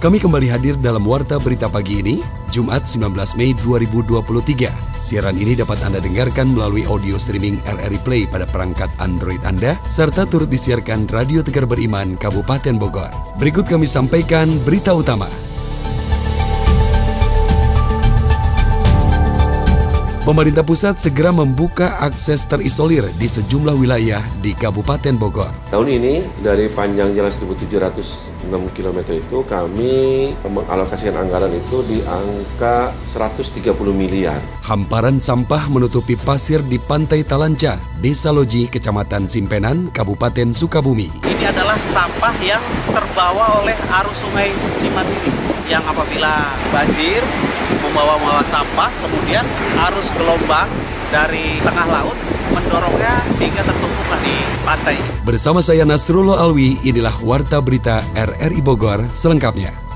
Kami 0.00 0.16
kembali 0.16 0.48
hadir 0.48 0.80
dalam 0.80 1.04
Warta 1.04 1.36
Berita 1.36 1.68
Pagi 1.68 2.00
ini, 2.00 2.24
Jumat 2.48 2.88
19 2.88 3.12
Mei 3.36 3.52
2023. 3.52 4.72
Siaran 4.96 5.36
ini 5.36 5.52
dapat 5.52 5.76
Anda 5.84 6.00
dengarkan 6.00 6.56
melalui 6.56 6.88
audio 6.88 7.20
streaming 7.20 7.60
RRI 7.68 8.00
Play 8.00 8.24
pada 8.24 8.48
perangkat 8.48 8.88
Android 8.96 9.44
Anda, 9.44 9.76
serta 9.92 10.24
turut 10.24 10.48
disiarkan 10.48 11.04
Radio 11.12 11.44
Tegar 11.44 11.68
Beriman 11.68 12.16
Kabupaten 12.16 12.80
Bogor. 12.80 13.12
Berikut 13.36 13.68
kami 13.68 13.84
sampaikan 13.84 14.48
berita 14.64 14.96
utama. 14.96 15.28
Pemerintah 20.20 20.60
pusat 20.60 21.00
segera 21.00 21.32
membuka 21.32 21.96
akses 21.96 22.44
terisolir 22.44 23.08
di 23.16 23.24
sejumlah 23.24 23.72
wilayah 23.72 24.20
di 24.44 24.52
Kabupaten 24.52 25.16
Bogor. 25.16 25.48
Tahun 25.72 25.88
ini 25.88 26.20
dari 26.44 26.68
panjang 26.68 27.16
jalan 27.16 27.32
1706 27.32 28.44
km 28.76 28.98
itu 29.16 29.40
kami 29.48 30.28
mengalokasikan 30.44 31.24
anggaran 31.24 31.48
itu 31.56 31.80
di 31.88 32.04
angka 32.04 32.92
130 33.16 33.72
miliar. 33.96 34.36
Hamparan 34.60 35.16
sampah 35.16 35.72
menutupi 35.72 36.20
pasir 36.20 36.60
di 36.68 36.76
Pantai 36.76 37.24
Talanca, 37.24 37.80
Desa 38.04 38.28
Loji, 38.28 38.68
Kecamatan 38.68 39.24
Simpenan, 39.24 39.88
Kabupaten 39.88 40.52
Sukabumi. 40.52 41.08
Ini 41.24 41.48
adalah 41.48 41.80
sampah 41.88 42.36
yang 42.44 42.60
terbawa 42.92 43.64
oleh 43.64 43.76
arus 44.04 44.20
sungai 44.20 44.52
Cimandiri 44.76 45.32
yang 45.72 45.80
apabila 45.88 46.52
banjir 46.68 47.24
membawa-bawa 47.90 48.46
sampah, 48.46 48.86
kemudian 49.02 49.42
arus 49.90 50.14
gelombang 50.14 50.70
dari 51.10 51.58
tengah 51.58 51.90
laut 51.90 52.14
mendorongnya 52.54 53.18
sehingga 53.34 53.66
tertumpuklah 53.66 54.20
di 54.22 54.36
pantai. 54.62 54.96
Bersama 55.26 55.58
saya 55.58 55.82
Nasrullah 55.82 56.38
Alwi, 56.38 56.78
inilah 56.86 57.14
Warta 57.18 57.58
Berita 57.58 58.06
RRI 58.14 58.62
Bogor 58.62 59.02
selengkapnya. 59.10 59.89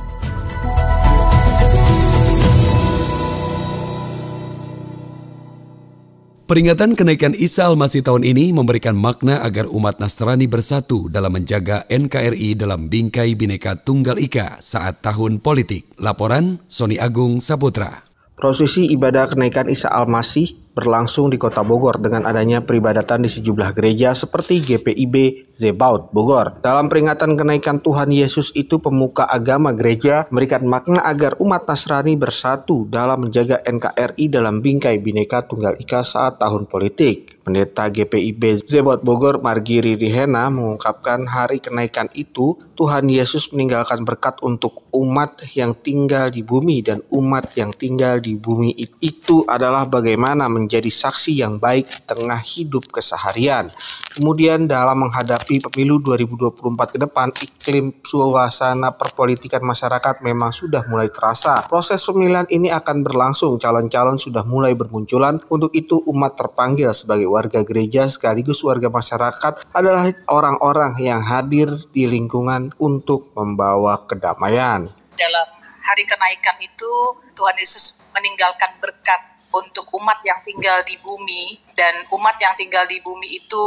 Peringatan 6.44 6.92
kenaikan 6.92 7.32
Isa 7.32 7.64
Al-Masih 7.64 8.04
tahun 8.04 8.20
ini 8.20 8.52
memberikan 8.52 8.92
makna 8.92 9.40
agar 9.40 9.64
umat 9.72 9.96
Nasrani 9.96 10.44
bersatu 10.44 11.08
dalam 11.08 11.32
menjaga 11.32 11.88
NKRI 11.88 12.52
dalam 12.52 12.92
bingkai 12.92 13.32
bineka 13.32 13.80
Tunggal 13.80 14.20
Ika 14.20 14.60
saat 14.60 15.00
tahun 15.00 15.40
politik. 15.40 15.96
Laporan 15.96 16.60
Sony 16.68 17.00
Agung 17.00 17.40
Saputra. 17.40 18.04
Prosesi 18.36 18.92
ibadah 18.92 19.32
kenaikan 19.32 19.72
Isa 19.72 19.88
Al-Masih 19.88 20.63
berlangsung 20.74 21.30
di 21.30 21.38
Kota 21.38 21.62
Bogor 21.62 22.02
dengan 22.02 22.26
adanya 22.26 22.60
peribadatan 22.60 23.22
di 23.22 23.30
sejumlah 23.30 23.70
gereja 23.72 24.10
seperti 24.12 24.60
GPIB 24.60 25.46
Zebaut 25.54 26.10
Bogor. 26.10 26.58
Dalam 26.60 26.90
peringatan 26.90 27.38
kenaikan 27.38 27.78
Tuhan 27.78 28.10
Yesus 28.10 28.50
itu 28.58 28.82
pemuka 28.82 29.24
agama 29.24 29.70
gereja 29.70 30.26
memberikan 30.28 30.66
makna 30.66 31.00
agar 31.06 31.38
umat 31.38 31.64
Nasrani 31.64 32.18
bersatu 32.18 32.90
dalam 32.90 33.24
menjaga 33.24 33.62
NKRI 33.62 34.26
dalam 34.28 34.58
bingkai 34.58 34.98
Bhinneka 34.98 35.46
Tunggal 35.46 35.78
Ika 35.78 36.02
saat 36.02 36.42
tahun 36.42 36.66
politik. 36.66 37.43
Pendeta 37.44 37.92
GPIB 37.92 38.56
Zebot 38.64 39.04
Bogor 39.04 39.44
Margiri 39.44 40.00
Rihena 40.00 40.48
mengungkapkan 40.48 41.28
hari 41.28 41.60
kenaikan 41.60 42.08
itu 42.16 42.56
Tuhan 42.72 43.04
Yesus 43.06 43.52
meninggalkan 43.52 44.02
berkat 44.02 44.40
untuk 44.40 44.88
umat 44.96 45.44
yang 45.52 45.76
tinggal 45.76 46.32
di 46.32 46.40
bumi 46.40 46.80
dan 46.80 47.04
umat 47.12 47.52
yang 47.54 47.70
tinggal 47.70 48.18
di 48.18 48.34
bumi 48.34 48.72
itu 49.04 49.44
adalah 49.44 49.84
bagaimana 49.84 50.48
menjadi 50.48 50.88
saksi 50.88 51.44
yang 51.44 51.60
baik 51.60 51.84
di 51.84 52.00
tengah 52.08 52.40
hidup 52.40 52.88
keseharian. 52.88 53.68
Kemudian 54.14 54.70
dalam 54.70 55.06
menghadapi 55.06 55.58
pemilu 55.58 55.98
2024 55.98 56.94
ke 56.94 56.98
depan, 57.02 57.34
iklim 57.34 57.90
suasana 57.98 58.94
perpolitikan 58.94 59.58
masyarakat 59.66 60.22
memang 60.22 60.54
sudah 60.54 60.86
mulai 60.86 61.10
terasa. 61.10 61.66
Proses 61.66 61.98
pemilihan 62.06 62.46
ini 62.46 62.70
akan 62.70 63.02
berlangsung, 63.02 63.58
calon-calon 63.58 64.14
sudah 64.14 64.46
mulai 64.46 64.78
bermunculan. 64.78 65.42
Untuk 65.50 65.74
itu 65.74 65.98
umat 66.14 66.38
terpanggil 66.38 66.94
sebagai 66.94 67.26
warga 67.34 67.66
gereja 67.66 68.06
sekaligus 68.06 68.62
warga 68.62 68.86
masyarakat 68.86 69.66
adalah 69.74 70.06
orang-orang 70.30 70.94
yang 71.02 71.18
hadir 71.18 71.66
di 71.90 72.06
lingkungan 72.06 72.70
untuk 72.78 73.34
membawa 73.34 74.06
kedamaian. 74.06 74.86
Dalam 75.18 75.48
hari 75.82 76.06
kenaikan 76.06 76.54
itu 76.62 76.92
Tuhan 77.34 77.58
Yesus 77.58 78.06
meninggalkan 78.14 78.78
berkat 78.78 79.34
untuk 79.50 79.90
umat 79.98 80.22
yang 80.22 80.38
tinggal 80.46 80.78
di 80.86 80.94
bumi 81.02 81.58
dan 81.74 82.06
umat 82.14 82.38
yang 82.38 82.54
tinggal 82.54 82.86
di 82.86 83.02
bumi 83.02 83.42
itu 83.42 83.66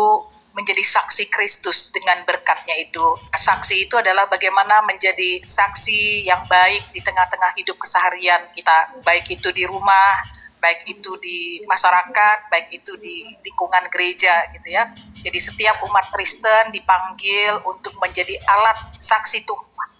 menjadi 0.57 0.81
saksi 0.81 1.29
Kristus 1.29 1.94
dengan 1.94 2.25
berkatnya 2.25 2.73
itu. 2.81 3.05
Saksi 3.29 3.85
itu 3.85 3.94
adalah 3.94 4.25
bagaimana 4.25 4.81
menjadi 4.89 5.45
saksi 5.45 6.25
yang 6.25 6.41
baik 6.49 6.81
di 6.97 6.99
tengah-tengah 7.05 7.53
hidup 7.61 7.78
keseharian 7.78 8.41
kita, 8.57 8.97
baik 9.05 9.29
itu 9.29 9.53
di 9.53 9.69
rumah, 9.69 10.25
baik 10.67 10.83
itu 11.00 11.16
di 11.23 11.63
masyarakat, 11.63 12.51
baik 12.51 12.67
itu 12.75 12.91
di 13.00 13.23
lingkungan 13.39 13.88
gereja 13.88 14.51
gitu 14.51 14.75
ya. 14.75 14.83
Jadi 15.23 15.39
setiap 15.39 15.79
umat 15.88 16.11
Kristen 16.11 16.75
dipanggil 16.75 17.55
untuk 17.63 17.95
menjadi 18.03 18.35
alat 18.44 19.00
saksi 19.00 19.47
Tuhan 19.47 19.95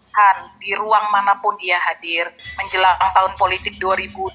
di 0.58 0.74
ruang 0.74 1.14
mana 1.14 1.38
pun 1.38 1.54
ia 1.62 1.78
hadir. 1.78 2.26
Menjelang 2.58 2.98
tahun 2.98 3.38
politik 3.38 3.78
2024 3.78 4.34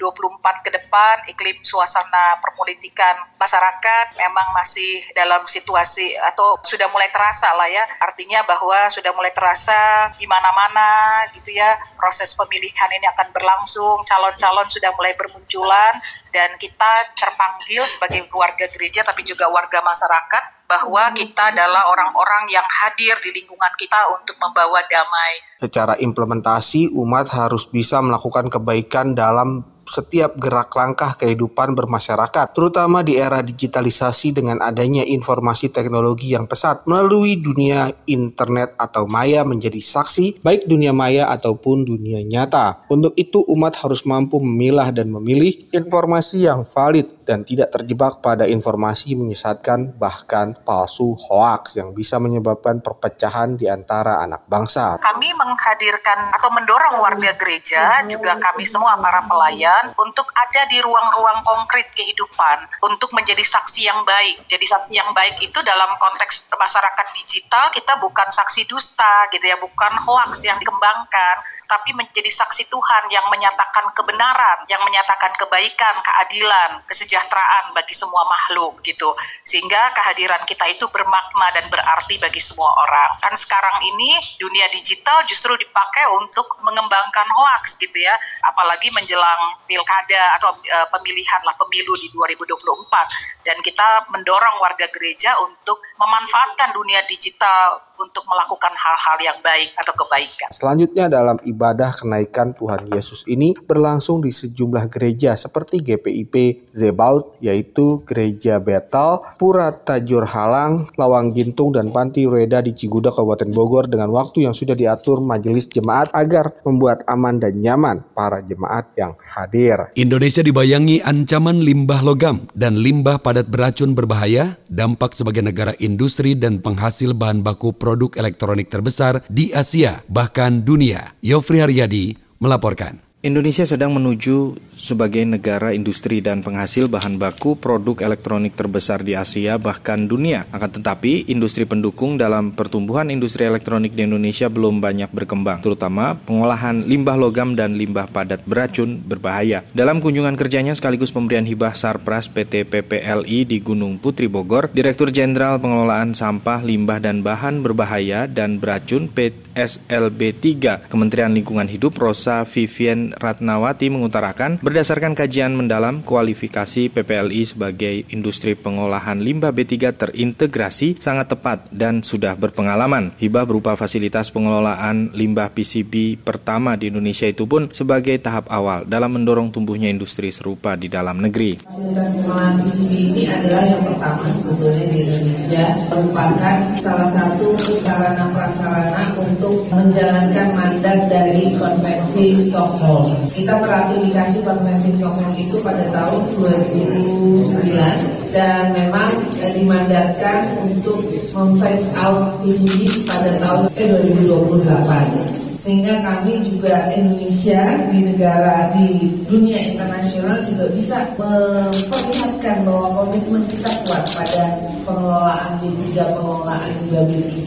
ke 0.63 0.71
depan, 0.71 1.15
iklim 1.27 1.59
suasana 1.67 2.39
perpolitikan 2.39 3.19
masyarakat 3.35 4.07
memang 4.15 4.47
masih 4.55 5.03
dalam 5.19 5.43
situasi 5.43 6.15
atau 6.33 6.55
sudah 6.63 6.87
mulai 6.95 7.11
terasa 7.11 7.51
lah 7.59 7.67
ya. 7.67 7.83
Artinya 7.99 8.47
bahwa 8.47 8.87
sudah 8.95 9.11
mulai 9.13 9.35
terasa 9.35 10.15
di 10.15 10.25
mana-mana 10.31 11.27
gitu 11.35 11.51
ya. 11.51 11.75
Proses 11.99 12.31
pemilihan 12.39 12.91
ini 12.95 13.07
akan 13.19 13.35
berlangsung, 13.35 14.07
calon-calon 14.07 14.67
sudah 14.71 14.95
mulai 14.95 15.19
bermunculan 15.19 15.99
dan 16.33 16.57
kita 16.57 17.13
terpanggil 17.15 17.85
sebagai 17.85 18.25
warga 18.33 18.65
gereja 18.73 19.05
tapi 19.05 19.23
juga 19.23 19.47
warga 19.53 19.85
masyarakat 19.85 20.65
bahwa 20.65 21.13
kita 21.13 21.53
adalah 21.53 21.85
orang-orang 21.93 22.49
yang 22.49 22.65
hadir 22.65 23.13
di 23.21 23.31
lingkungan 23.37 23.73
kita 23.77 24.01
untuk 24.17 24.41
membawa 24.41 24.81
damai. 24.89 25.33
Secara 25.61 26.01
implementasi, 26.01 26.97
umat 26.97 27.29
harus 27.37 27.69
bisa 27.69 28.01
melakukan 28.01 28.49
kebaikan 28.49 29.13
dalam 29.13 29.69
setiap 29.93 30.41
gerak 30.41 30.73
langkah 30.73 31.13
kehidupan 31.21 31.77
bermasyarakat, 31.77 32.57
terutama 32.57 33.05
di 33.05 33.21
era 33.21 33.45
digitalisasi 33.45 34.33
dengan 34.33 34.65
adanya 34.65 35.05
informasi 35.05 35.69
teknologi 35.69 36.33
yang 36.33 36.49
pesat 36.49 36.89
melalui 36.89 37.37
dunia 37.37 37.93
internet 38.09 38.73
atau 38.81 39.05
maya 39.05 39.45
menjadi 39.45 39.77
saksi 39.77 40.41
baik 40.41 40.65
dunia 40.65 40.97
maya 40.97 41.29
ataupun 41.29 41.85
dunia 41.85 42.25
nyata. 42.25 42.89
Untuk 42.89 43.13
itu 43.21 43.45
umat 43.53 43.77
harus 43.85 44.09
mampu 44.09 44.41
memilah 44.41 44.89
dan 44.97 45.13
memilih 45.13 45.53
informasi 45.77 46.49
yang 46.49 46.65
valid 46.65 47.05
dan 47.29 47.45
tidak 47.45 47.69
terjebak 47.77 48.25
pada 48.25 48.49
informasi 48.49 49.13
menyesatkan 49.13 49.93
bahkan 50.01 50.57
palsu 50.65 51.13
hoax 51.13 51.77
yang 51.77 51.93
bisa 51.93 52.17
menyebabkan 52.17 52.81
perpecahan 52.81 53.61
di 53.61 53.69
antara 53.69 54.25
anak 54.25 54.49
bangsa. 54.49 54.97
Kami 55.05 55.29
menghadirkan 55.37 56.33
atau 56.33 56.49
mendorong 56.49 56.97
warga 57.03 57.37
gereja 57.37 58.01
juga 58.09 58.39
kami 58.39 58.65
semua 58.65 58.97
para 59.03 59.27
pelayan 59.27 59.82
untuk 59.99 60.29
ada 60.35 60.63
di 60.71 60.79
ruang-ruang 60.83 61.43
konkret 61.43 61.91
kehidupan 61.95 62.59
untuk 62.87 63.11
menjadi 63.17 63.43
saksi 63.43 63.89
yang 63.89 64.01
baik. 64.07 64.47
Jadi 64.47 64.65
saksi 64.67 64.95
yang 64.99 65.11
baik 65.17 65.39
itu 65.43 65.59
dalam 65.67 65.91
konteks 65.99 66.53
masyarakat 66.55 67.07
digital 67.19 67.69
kita 67.75 67.99
bukan 67.99 68.29
saksi 68.31 68.71
dusta 68.71 69.27
gitu 69.35 69.45
ya, 69.45 69.59
bukan 69.59 69.93
hoax 69.99 70.47
yang 70.47 70.57
dikembangkan, 70.63 71.37
tapi 71.67 71.97
menjadi 71.97 72.29
saksi 72.29 72.69
Tuhan 72.69 73.03
yang 73.09 73.27
menyatakan 73.33 73.89
kebenaran, 73.97 74.59
yang 74.69 74.85
menyatakan 74.85 75.33
kebaikan, 75.41 75.95
keadilan, 76.05 76.85
kesejahteraan 76.85 77.73
bagi 77.73 77.97
semua 77.97 78.29
makhluk 78.29 78.79
gitu. 78.85 79.17
Sehingga 79.43 79.81
kehadiran 79.97 80.45
kita 80.45 80.69
itu 80.69 80.85
bermakna 80.93 81.49
dan 81.57 81.67
berarti 81.73 82.21
bagi 82.21 82.39
semua 82.39 82.69
orang. 82.69 83.11
Kan 83.25 83.35
sekarang 83.35 83.81
ini 83.83 84.21
dunia 84.37 84.69
digital 84.69 85.25
justru 85.25 85.57
dipakai 85.57 86.05
untuk 86.21 86.45
mengembangkan 86.61 87.27
hoax 87.41 87.81
gitu 87.81 87.97
ya, 87.97 88.15
apalagi 88.47 88.93
menjelang 88.93 89.57
pilkada 89.73 90.37
atau 90.37 90.53
uh, 90.53 90.87
pemilihan 90.93 91.41
lah 91.49 91.57
pemilu 91.57 91.97
di 91.97 92.13
2024 92.13 93.49
dan 93.49 93.57
kita 93.65 93.89
mendorong 94.13 94.61
warga 94.61 94.85
gereja 94.93 95.33
untuk 95.41 95.81
memanfaatkan 95.97 96.77
dunia 96.77 97.01
digital 97.09 97.81
untuk 98.03 98.27
melakukan 98.27 98.75
hal-hal 98.75 99.19
yang 99.23 99.39
baik 99.39 99.71
atau 99.79 99.95
kebaikan. 100.03 100.51
Selanjutnya 100.51 101.07
dalam 101.07 101.39
ibadah 101.47 101.95
kenaikan 101.95 102.51
Tuhan 102.59 102.91
Yesus 102.91 103.23
ini 103.31 103.55
berlangsung 103.55 104.19
di 104.19 104.35
sejumlah 104.35 104.91
gereja 104.91 105.39
seperti 105.39 105.79
GPIP 105.79 106.67
Zebaut 106.75 107.39
yaitu 107.39 108.03
Gereja 108.03 108.59
Betal, 108.59 109.23
Pura 109.39 109.71
Tajur 109.71 110.27
Halang, 110.27 110.91
Lawang 110.99 111.31
Gintung 111.31 111.71
dan 111.71 111.95
Panti 111.95 112.27
Reda 112.27 112.59
di 112.65 112.75
Ciguda 112.75 113.15
Kabupaten 113.15 113.51
Bogor 113.55 113.87
dengan 113.87 114.11
waktu 114.11 114.49
yang 114.49 114.55
sudah 114.57 114.75
diatur 114.75 115.23
majelis 115.23 115.71
jemaat 115.71 116.11
agar 116.11 116.57
membuat 116.67 117.07
aman 117.07 117.39
dan 117.39 117.55
nyaman 117.61 118.03
para 118.17 118.43
jemaat 118.43 118.91
yang 118.99 119.15
hadir. 119.23 119.93
Indonesia 119.95 120.43
dibayangi 120.43 121.05
ancaman 121.05 121.63
limbah 121.63 122.01
logam 122.03 122.49
dan 122.57 122.81
limbah 122.81 123.21
padat 123.21 123.47
beracun 123.47 123.93
berbahaya, 123.93 124.57
dampak 124.73 125.13
sebagai 125.13 125.45
negara 125.45 125.77
industri 125.77 126.33
dan 126.33 126.65
penghasil 126.65 127.13
bahan 127.13 127.45
baku 127.45 127.77
produk 127.77 128.17
elektronik 128.17 128.73
terbesar 128.73 129.21
di 129.29 129.53
Asia, 129.53 130.01
bahkan 130.09 130.65
dunia. 130.65 131.13
Yofri 131.21 131.61
Haryadi 131.61 132.17
melaporkan. 132.41 133.12
Indonesia 133.23 133.63
sedang 133.63 133.95
menuju 133.95 134.59
sebagai 134.75 135.23
negara 135.23 135.71
industri 135.71 136.19
dan 136.19 136.43
penghasil 136.43 136.91
bahan 136.91 137.23
baku 137.23 137.55
produk 137.55 138.03
elektronik 138.03 138.59
terbesar 138.59 139.07
di 139.07 139.15
Asia 139.15 139.63
bahkan 139.63 140.11
dunia. 140.11 140.51
Akan 140.51 140.75
tetapi, 140.75 141.31
industri 141.31 141.63
pendukung 141.63 142.19
dalam 142.19 142.51
pertumbuhan 142.51 143.15
industri 143.15 143.47
elektronik 143.47 143.95
di 143.95 144.11
Indonesia 144.11 144.51
belum 144.51 144.83
banyak 144.83 145.15
berkembang, 145.15 145.63
terutama 145.63 146.19
pengolahan 146.19 146.83
limbah 146.83 147.15
logam 147.15 147.55
dan 147.55 147.79
limbah 147.79 148.11
padat 148.11 148.43
beracun 148.43 148.99
berbahaya. 148.99 149.63
Dalam 149.71 150.03
kunjungan 150.03 150.35
kerjanya 150.35 150.75
sekaligus 150.75 151.15
pemberian 151.15 151.47
hibah 151.47 151.79
Sarpras 151.79 152.27
PT 152.27 152.67
PPLI 152.67 153.47
di 153.47 153.63
Gunung 153.63 154.03
Putri 154.03 154.27
Bogor, 154.27 154.67
Direktur 154.75 155.15
Jenderal 155.15 155.63
Pengelolaan 155.63 156.19
Sampah, 156.19 156.59
Limbah 156.59 156.99
dan 156.99 157.23
Bahan 157.23 157.63
Berbahaya 157.63 158.27
dan 158.27 158.59
Beracun 158.59 159.07
PSLB 159.07 160.35
3 160.43 160.91
Kementerian 160.91 161.31
Lingkungan 161.31 161.71
Hidup 161.71 161.95
Rosa 162.03 162.43
Vivian 162.43 163.12
Ratnawati 163.17 163.93
mengutarakan, 163.93 164.61
berdasarkan 164.65 165.13
kajian 165.13 165.53
mendalam 165.53 166.01
kualifikasi 166.01 166.89
PPLI 166.93 167.43
sebagai 167.45 168.09
industri 168.11 168.57
pengolahan 168.57 169.21
limbah 169.21 169.53
B3 169.53 169.93
terintegrasi 169.95 170.99
sangat 170.99 171.37
tepat 171.37 171.69
dan 171.71 172.01
sudah 172.01 172.35
berpengalaman. 172.35 173.15
Hibah 173.21 173.45
berupa 173.45 173.77
fasilitas 173.77 174.33
pengelolaan 174.33 175.13
limbah 175.13 175.53
PCB 175.53 176.19
pertama 176.21 176.75
di 176.75 176.89
Indonesia 176.89 177.29
itu 177.29 177.45
pun 177.45 177.69
sebagai 177.71 178.17
tahap 178.19 178.49
awal 178.49 178.89
dalam 178.89 179.15
mendorong 179.15 179.53
tumbuhnya 179.53 179.93
industri 179.93 180.33
serupa 180.33 180.75
di 180.75 180.89
dalam 180.89 181.21
negeri. 181.21 181.61
Fasilitas 181.63 182.09
pengolahan 182.17 182.55
PCB 182.65 182.93
ini 182.93 183.23
adalah 183.29 183.65
yang 183.69 183.83
pertama 183.85 184.27
sebetulnya 184.33 184.87
di 184.89 184.99
Indonesia 185.05 185.65
merupakan 185.93 186.57
salah 186.81 187.09
satu 187.09 187.47
sarana 187.83 188.25
prasarana 188.33 189.12
untuk 189.33 189.65
menjalankan 189.73 190.49
mandat 190.53 191.09
dari 191.09 191.57
konvensi 191.57 192.37
Stockholm. 192.37 193.09
Kita 193.33 193.57
meratifikasi 193.57 194.45
konvensi 194.45 194.93
Stockholm 194.93 195.33
itu 195.41 195.57
pada 195.65 195.89
tahun 195.89 196.21
2009 196.37 198.37
dan 198.37 198.77
memang 198.77 199.13
eh, 199.41 199.53
dimandatkan 199.57 200.69
untuk 200.69 201.01
memphase 201.33 201.89
out 201.97 202.37
PCB 202.45 203.09
pada 203.09 203.41
tahun 203.41 203.73
eh, 203.77 203.89
2028 204.29 205.43
sehingga 205.63 206.03
kami 206.03 206.43
juga 206.43 206.91
Indonesia 206.91 207.79
di 207.87 208.03
negara 208.03 208.75
di 208.75 209.15
dunia 209.31 209.63
internasional 209.63 210.43
juga 210.43 210.67
bisa 210.75 211.07
memperlihatkan 211.15 212.67
bahwa 212.67 213.07
komitmen 213.07 213.47
kita 213.47 213.71
kuat 213.87 214.03
pada 214.11 214.59
pengelolaan 214.83 215.63
B3 215.63 216.03
pengelolaan 216.19 216.67
limbah 216.83 217.07
B3 217.07 217.47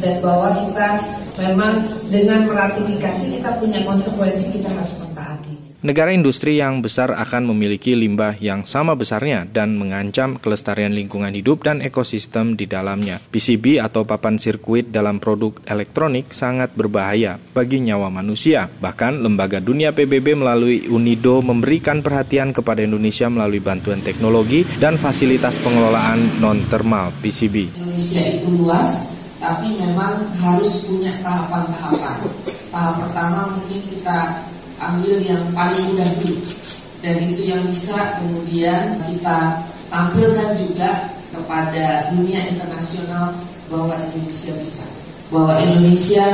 dan 0.00 0.14
bahwa 0.20 0.52
kita 0.52 0.88
memang 1.40 1.74
dengan 2.08 2.48
meratifikasi 2.48 3.40
kita 3.40 3.50
punya 3.60 3.80
konsekuensi 3.84 4.56
kita 4.56 4.68
harus 4.72 4.94
mentaati. 5.04 5.56
Negara 5.86 6.10
industri 6.10 6.58
yang 6.58 6.82
besar 6.82 7.14
akan 7.14 7.54
memiliki 7.54 7.94
limbah 7.94 8.34
yang 8.42 8.66
sama 8.66 8.98
besarnya 8.98 9.46
dan 9.46 9.78
mengancam 9.78 10.34
kelestarian 10.34 10.90
lingkungan 10.90 11.30
hidup 11.30 11.62
dan 11.62 11.78
ekosistem 11.78 12.58
di 12.58 12.66
dalamnya. 12.66 13.22
PCB 13.30 13.78
atau 13.78 14.02
papan 14.02 14.34
sirkuit 14.34 14.90
dalam 14.90 15.22
produk 15.22 15.54
elektronik 15.62 16.34
sangat 16.34 16.74
berbahaya 16.74 17.38
bagi 17.54 17.78
nyawa 17.78 18.10
manusia. 18.10 18.66
Bahkan 18.66 19.22
lembaga 19.22 19.62
dunia 19.62 19.94
PBB 19.94 20.34
melalui 20.34 20.90
UNIDO 20.90 21.38
memberikan 21.46 22.02
perhatian 22.02 22.50
kepada 22.50 22.82
Indonesia 22.82 23.30
melalui 23.30 23.62
bantuan 23.62 24.02
teknologi 24.02 24.66
dan 24.82 24.98
fasilitas 24.98 25.54
pengelolaan 25.62 26.42
non-thermal 26.42 27.14
PCB. 27.22 27.78
Indonesia 27.78 28.22
itu 28.26 28.48
luas, 28.58 29.15
tapi 29.46 29.78
memang 29.78 30.26
harus 30.42 30.90
punya 30.90 31.14
tahapan-tahapan. 31.22 32.18
Tahap 32.74 32.94
pertama 32.98 33.54
mungkin 33.54 33.78
kita 33.94 34.42
ambil 34.82 35.22
yang 35.22 35.42
paling 35.54 35.94
mudah 35.94 36.10
dulu 36.18 36.42
dan 36.98 37.14
itu 37.22 37.42
yang 37.54 37.62
bisa 37.70 38.18
kemudian 38.18 38.98
kita 39.06 39.62
tampilkan 39.86 40.50
juga 40.58 41.14
kepada 41.30 42.10
dunia 42.10 42.42
internasional 42.50 43.38
bahwa 43.70 43.94
Indonesia 44.10 44.50
bisa 44.58 44.84
bahwa 45.30 45.58
Indonesia 45.58 46.26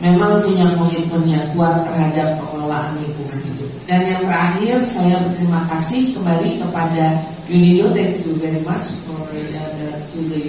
memang 0.00 0.40
punya 0.40 0.64
komitmen 0.76 1.24
yang 1.28 1.44
kuat 1.52 1.84
terhadap 1.84 2.40
pengelolaan 2.40 2.96
lingkungan 2.96 3.36
hidup. 3.36 3.68
Dan 3.84 4.00
yang 4.08 4.22
terakhir 4.24 4.76
saya 4.80 5.20
berterima 5.20 5.60
kasih 5.68 6.16
kembali 6.16 6.50
kepada 6.56 7.20
UNIDO, 7.52 7.92
thank 7.92 8.24
you 8.24 8.32
very 8.40 8.64
much 8.64 8.96
for 9.04 9.20
uh, 9.28 9.68
the, 9.76 9.88
to 10.08 10.18
the 10.32 10.40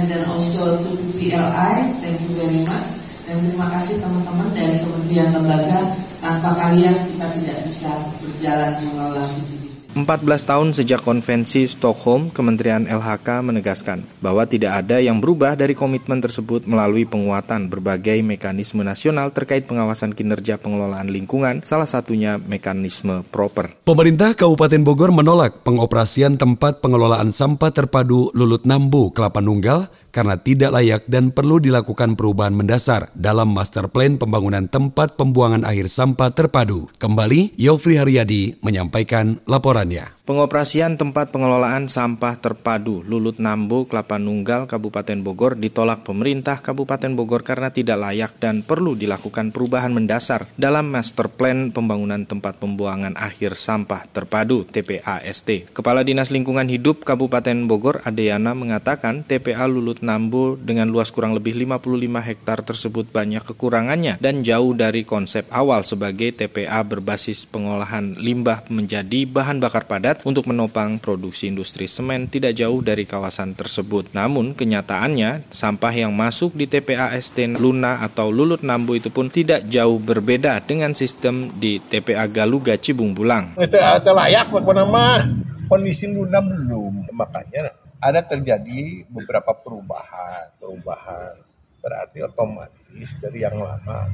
and 0.00 0.08
then 0.08 0.24
also 0.32 0.80
to 0.80 0.96
PLI, 1.20 1.92
thank 2.00 2.16
you 2.24 2.32
very 2.32 2.64
much. 2.64 3.04
Dan 3.28 3.44
terima 3.44 3.68
kasih 3.68 4.00
teman-teman 4.00 4.48
dari 4.56 4.80
kementerian 4.80 5.28
lembaga, 5.36 5.92
tanpa 6.24 6.56
kalian 6.56 7.04
kita 7.04 7.26
tidak 7.36 7.58
bisa 7.68 7.92
berjalan 8.24 8.80
mengelola 8.80 9.28
visi 9.36 9.69
14 9.90 10.22
tahun 10.46 10.68
sejak 10.70 11.02
konvensi 11.02 11.66
Stockholm, 11.66 12.30
Kementerian 12.30 12.86
LHK 12.86 13.42
menegaskan 13.42 14.06
bahwa 14.22 14.46
tidak 14.46 14.86
ada 14.86 15.02
yang 15.02 15.18
berubah 15.18 15.58
dari 15.58 15.74
komitmen 15.74 16.22
tersebut 16.22 16.62
melalui 16.62 17.02
penguatan 17.02 17.66
berbagai 17.66 18.22
mekanisme 18.22 18.86
nasional 18.86 19.34
terkait 19.34 19.66
pengawasan 19.66 20.14
kinerja 20.14 20.62
pengelolaan 20.62 21.10
lingkungan, 21.10 21.66
salah 21.66 21.90
satunya 21.90 22.38
mekanisme 22.38 23.26
proper. 23.34 23.74
Pemerintah 23.82 24.38
Kabupaten 24.38 24.86
Bogor 24.86 25.10
menolak 25.10 25.66
pengoperasian 25.66 26.38
tempat 26.38 26.78
pengelolaan 26.78 27.34
sampah 27.34 27.74
terpadu 27.74 28.30
Lulut 28.30 28.62
Nambu, 28.62 29.10
Kelapa 29.10 29.42
Nunggal 29.42 29.90
karena 30.12 30.38
tidak 30.38 30.70
layak 30.76 31.02
dan 31.08 31.32
perlu 31.32 31.58
dilakukan 31.58 32.14
perubahan 32.14 32.54
mendasar 32.54 33.10
dalam 33.16 33.50
master 33.50 33.88
plan 33.88 34.20
pembangunan 34.20 34.66
tempat 34.68 35.16
pembuangan 35.16 35.64
akhir 35.64 35.90
sampah 35.90 36.30
terpadu. 36.34 36.86
Kembali, 37.00 37.56
Yofri 37.56 37.96
Haryadi 37.96 38.60
menyampaikan 38.62 39.42
laporannya. 39.48 40.19
Pengoperasian 40.30 40.94
tempat 40.94 41.34
pengelolaan 41.34 41.90
sampah 41.90 42.38
terpadu 42.38 43.02
Lulut 43.02 43.42
Nambu, 43.42 43.90
Kelapa 43.90 44.14
Nunggal, 44.14 44.70
Kabupaten 44.70 45.18
Bogor 45.26 45.58
ditolak 45.58 46.06
pemerintah 46.06 46.62
Kabupaten 46.62 47.18
Bogor 47.18 47.42
karena 47.42 47.74
tidak 47.74 47.98
layak 47.98 48.38
dan 48.38 48.62
perlu 48.62 48.94
dilakukan 48.94 49.50
perubahan 49.50 49.90
mendasar 49.90 50.46
dalam 50.54 50.86
master 50.86 51.34
plan 51.34 51.74
pembangunan 51.74 52.22
tempat 52.22 52.62
pembuangan 52.62 53.18
akhir 53.18 53.58
sampah 53.58 54.06
terpadu 54.06 54.70
TPAST. 54.70 55.74
Kepala 55.74 56.06
Dinas 56.06 56.30
Lingkungan 56.30 56.70
Hidup 56.70 57.02
Kabupaten 57.02 57.66
Bogor 57.66 57.98
Adeyana 58.06 58.54
mengatakan 58.54 59.26
TPA 59.26 59.66
Lulut 59.66 59.98
Nambu 59.98 60.54
dengan 60.54 60.86
luas 60.94 61.10
kurang 61.10 61.34
lebih 61.34 61.58
55 61.58 61.82
hektar 62.22 62.62
tersebut 62.62 63.10
banyak 63.10 63.42
kekurangannya 63.42 64.22
dan 64.22 64.46
jauh 64.46 64.78
dari 64.78 65.02
konsep 65.02 65.50
awal 65.50 65.82
sebagai 65.82 66.30
TPA 66.30 66.86
berbasis 66.86 67.50
pengolahan 67.50 68.14
limbah 68.14 68.62
menjadi 68.70 69.26
bahan 69.26 69.58
bakar 69.58 69.90
padat 69.90 70.19
untuk 70.24 70.48
menopang 70.48 71.00
produksi 71.00 71.48
industri 71.48 71.86
semen 71.90 72.26
tidak 72.26 72.56
jauh 72.56 72.80
dari 72.80 73.04
kawasan 73.04 73.56
tersebut. 73.56 74.12
Namun 74.12 74.52
kenyataannya 74.56 75.48
sampah 75.52 75.94
yang 75.94 76.12
masuk 76.12 76.56
di 76.56 76.68
TPA 76.68 77.12
ST 77.20 77.60
Luna 77.60 78.04
atau 78.04 78.28
Lulut 78.32 78.60
Nambu 78.64 78.96
itu 78.96 79.08
pun 79.12 79.28
tidak 79.28 79.68
jauh 79.68 80.00
berbeda 80.00 80.60
dengan 80.64 80.92
sistem 80.96 81.52
di 81.56 81.80
TPA 81.80 82.26
Galuga 82.28 82.76
Cibung 82.76 83.12
Bulang. 83.12 83.56
Itu 83.60 83.78
layak 84.10 84.52
nama 84.52 85.24
kondisi 85.70 86.10
Luna 86.10 86.42
belum 86.42 87.14
makanya 87.14 87.70
ada 88.00 88.24
terjadi 88.24 89.04
beberapa 89.12 89.52
perubahan 89.52 90.50
perubahan 90.56 91.36
berarti 91.84 92.24
otomatis 92.24 92.79
dari 93.20 93.38
yang 93.42 93.56
lama. 93.58 94.08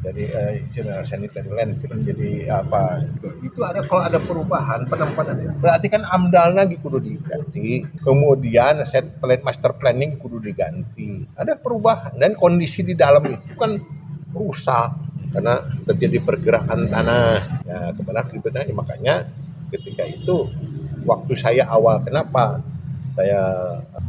Dari 0.00 0.24
uh, 0.32 0.56
general 0.72 1.04
sanitary 1.04 1.52
landfill 1.52 1.92
menjadi 1.92 2.48
apa? 2.56 3.04
Itu 3.44 3.60
ada 3.60 3.84
kalau 3.84 4.00
ada 4.00 4.16
perubahan 4.16 4.88
penempatan 4.88 5.60
berarti 5.60 5.86
kan 5.92 6.08
amdal 6.08 6.56
lagi 6.56 6.80
kudu 6.80 7.04
diganti. 7.04 7.84
Kemudian 8.00 8.80
set 8.88 9.20
plan 9.20 9.40
master 9.44 9.76
planning 9.76 10.16
kudu 10.16 10.40
diganti. 10.40 11.28
Ada 11.36 11.60
perubahan. 11.60 12.16
Dan 12.16 12.32
kondisi 12.32 12.80
di 12.80 12.96
dalam 12.96 13.20
itu 13.28 13.52
kan 13.60 13.76
rusak. 14.32 14.90
Karena 15.30 15.60
terjadi 15.84 16.18
pergerakan 16.24 16.88
tanah. 16.88 17.60
Ya 17.68 17.78
ke 17.92 18.00
mana 18.02 18.24
akibatnya 18.24 18.72
makanya 18.72 19.14
ketika 19.70 20.02
itu 20.02 20.48
waktu 21.06 21.32
saya 21.38 21.68
awal 21.70 22.02
kenapa 22.02 22.58
saya 23.14 23.40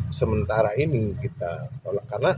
sementara 0.08 0.72
ini 0.80 1.14
kita 1.20 1.68
tolak? 1.84 2.06
Karena 2.08 2.32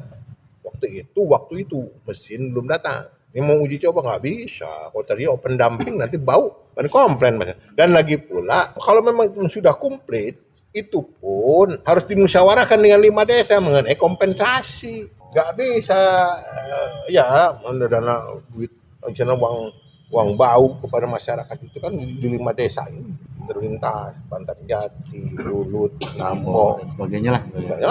waktu 0.83 1.07
itu 1.07 1.21
waktu 1.23 1.53
itu 1.63 1.79
mesin 2.03 2.51
belum 2.51 2.67
datang. 2.67 3.07
Ini 3.33 3.41
mau 3.41 3.57
uji 3.63 3.81
coba 3.81 4.05
nggak 4.05 4.21
bisa. 4.21 4.93
Kalau 4.93 5.05
tadi 5.07 5.25
open 5.25 5.57
dumping 5.57 5.97
nanti 5.97 6.19
bau. 6.19 6.69
Kan 6.75 6.85
komplain 6.91 7.39
mas. 7.39 7.55
Dan 7.73 7.95
lagi 7.95 8.19
pula 8.19 8.69
kalau 8.77 9.01
memang 9.01 9.31
sudah 9.49 9.73
komplit 9.79 10.37
itu 10.73 11.01
pun 11.21 11.77
harus 11.85 12.05
dimusyawarahkan 12.05 12.77
dengan 12.81 12.99
lima 13.01 13.23
desa 13.25 13.57
mengenai 13.57 13.97
kompensasi. 13.97 15.07
Nggak 15.33 15.49
bisa 15.57 15.97
uh, 16.37 17.09
ya 17.09 17.57
dana 17.89 18.37
duit 18.53 18.69
rencana 19.01 19.33
uang 19.33 19.82
uang 20.13 20.37
bau 20.37 20.77
kepada 20.77 21.09
masyarakat 21.09 21.57
itu 21.65 21.77
kan 21.81 21.91
di, 21.97 22.05
di 22.21 22.27
lima 22.29 22.53
desa 22.53 22.85
ini 22.85 23.33
terlintas, 23.47 24.23
Bantar 24.27 24.57
Jati, 24.63 25.35
Lulut, 25.43 25.99
Nampo, 26.15 26.79
sebagainya 26.95 27.31
lah. 27.39 27.43
Ya. 27.59 27.87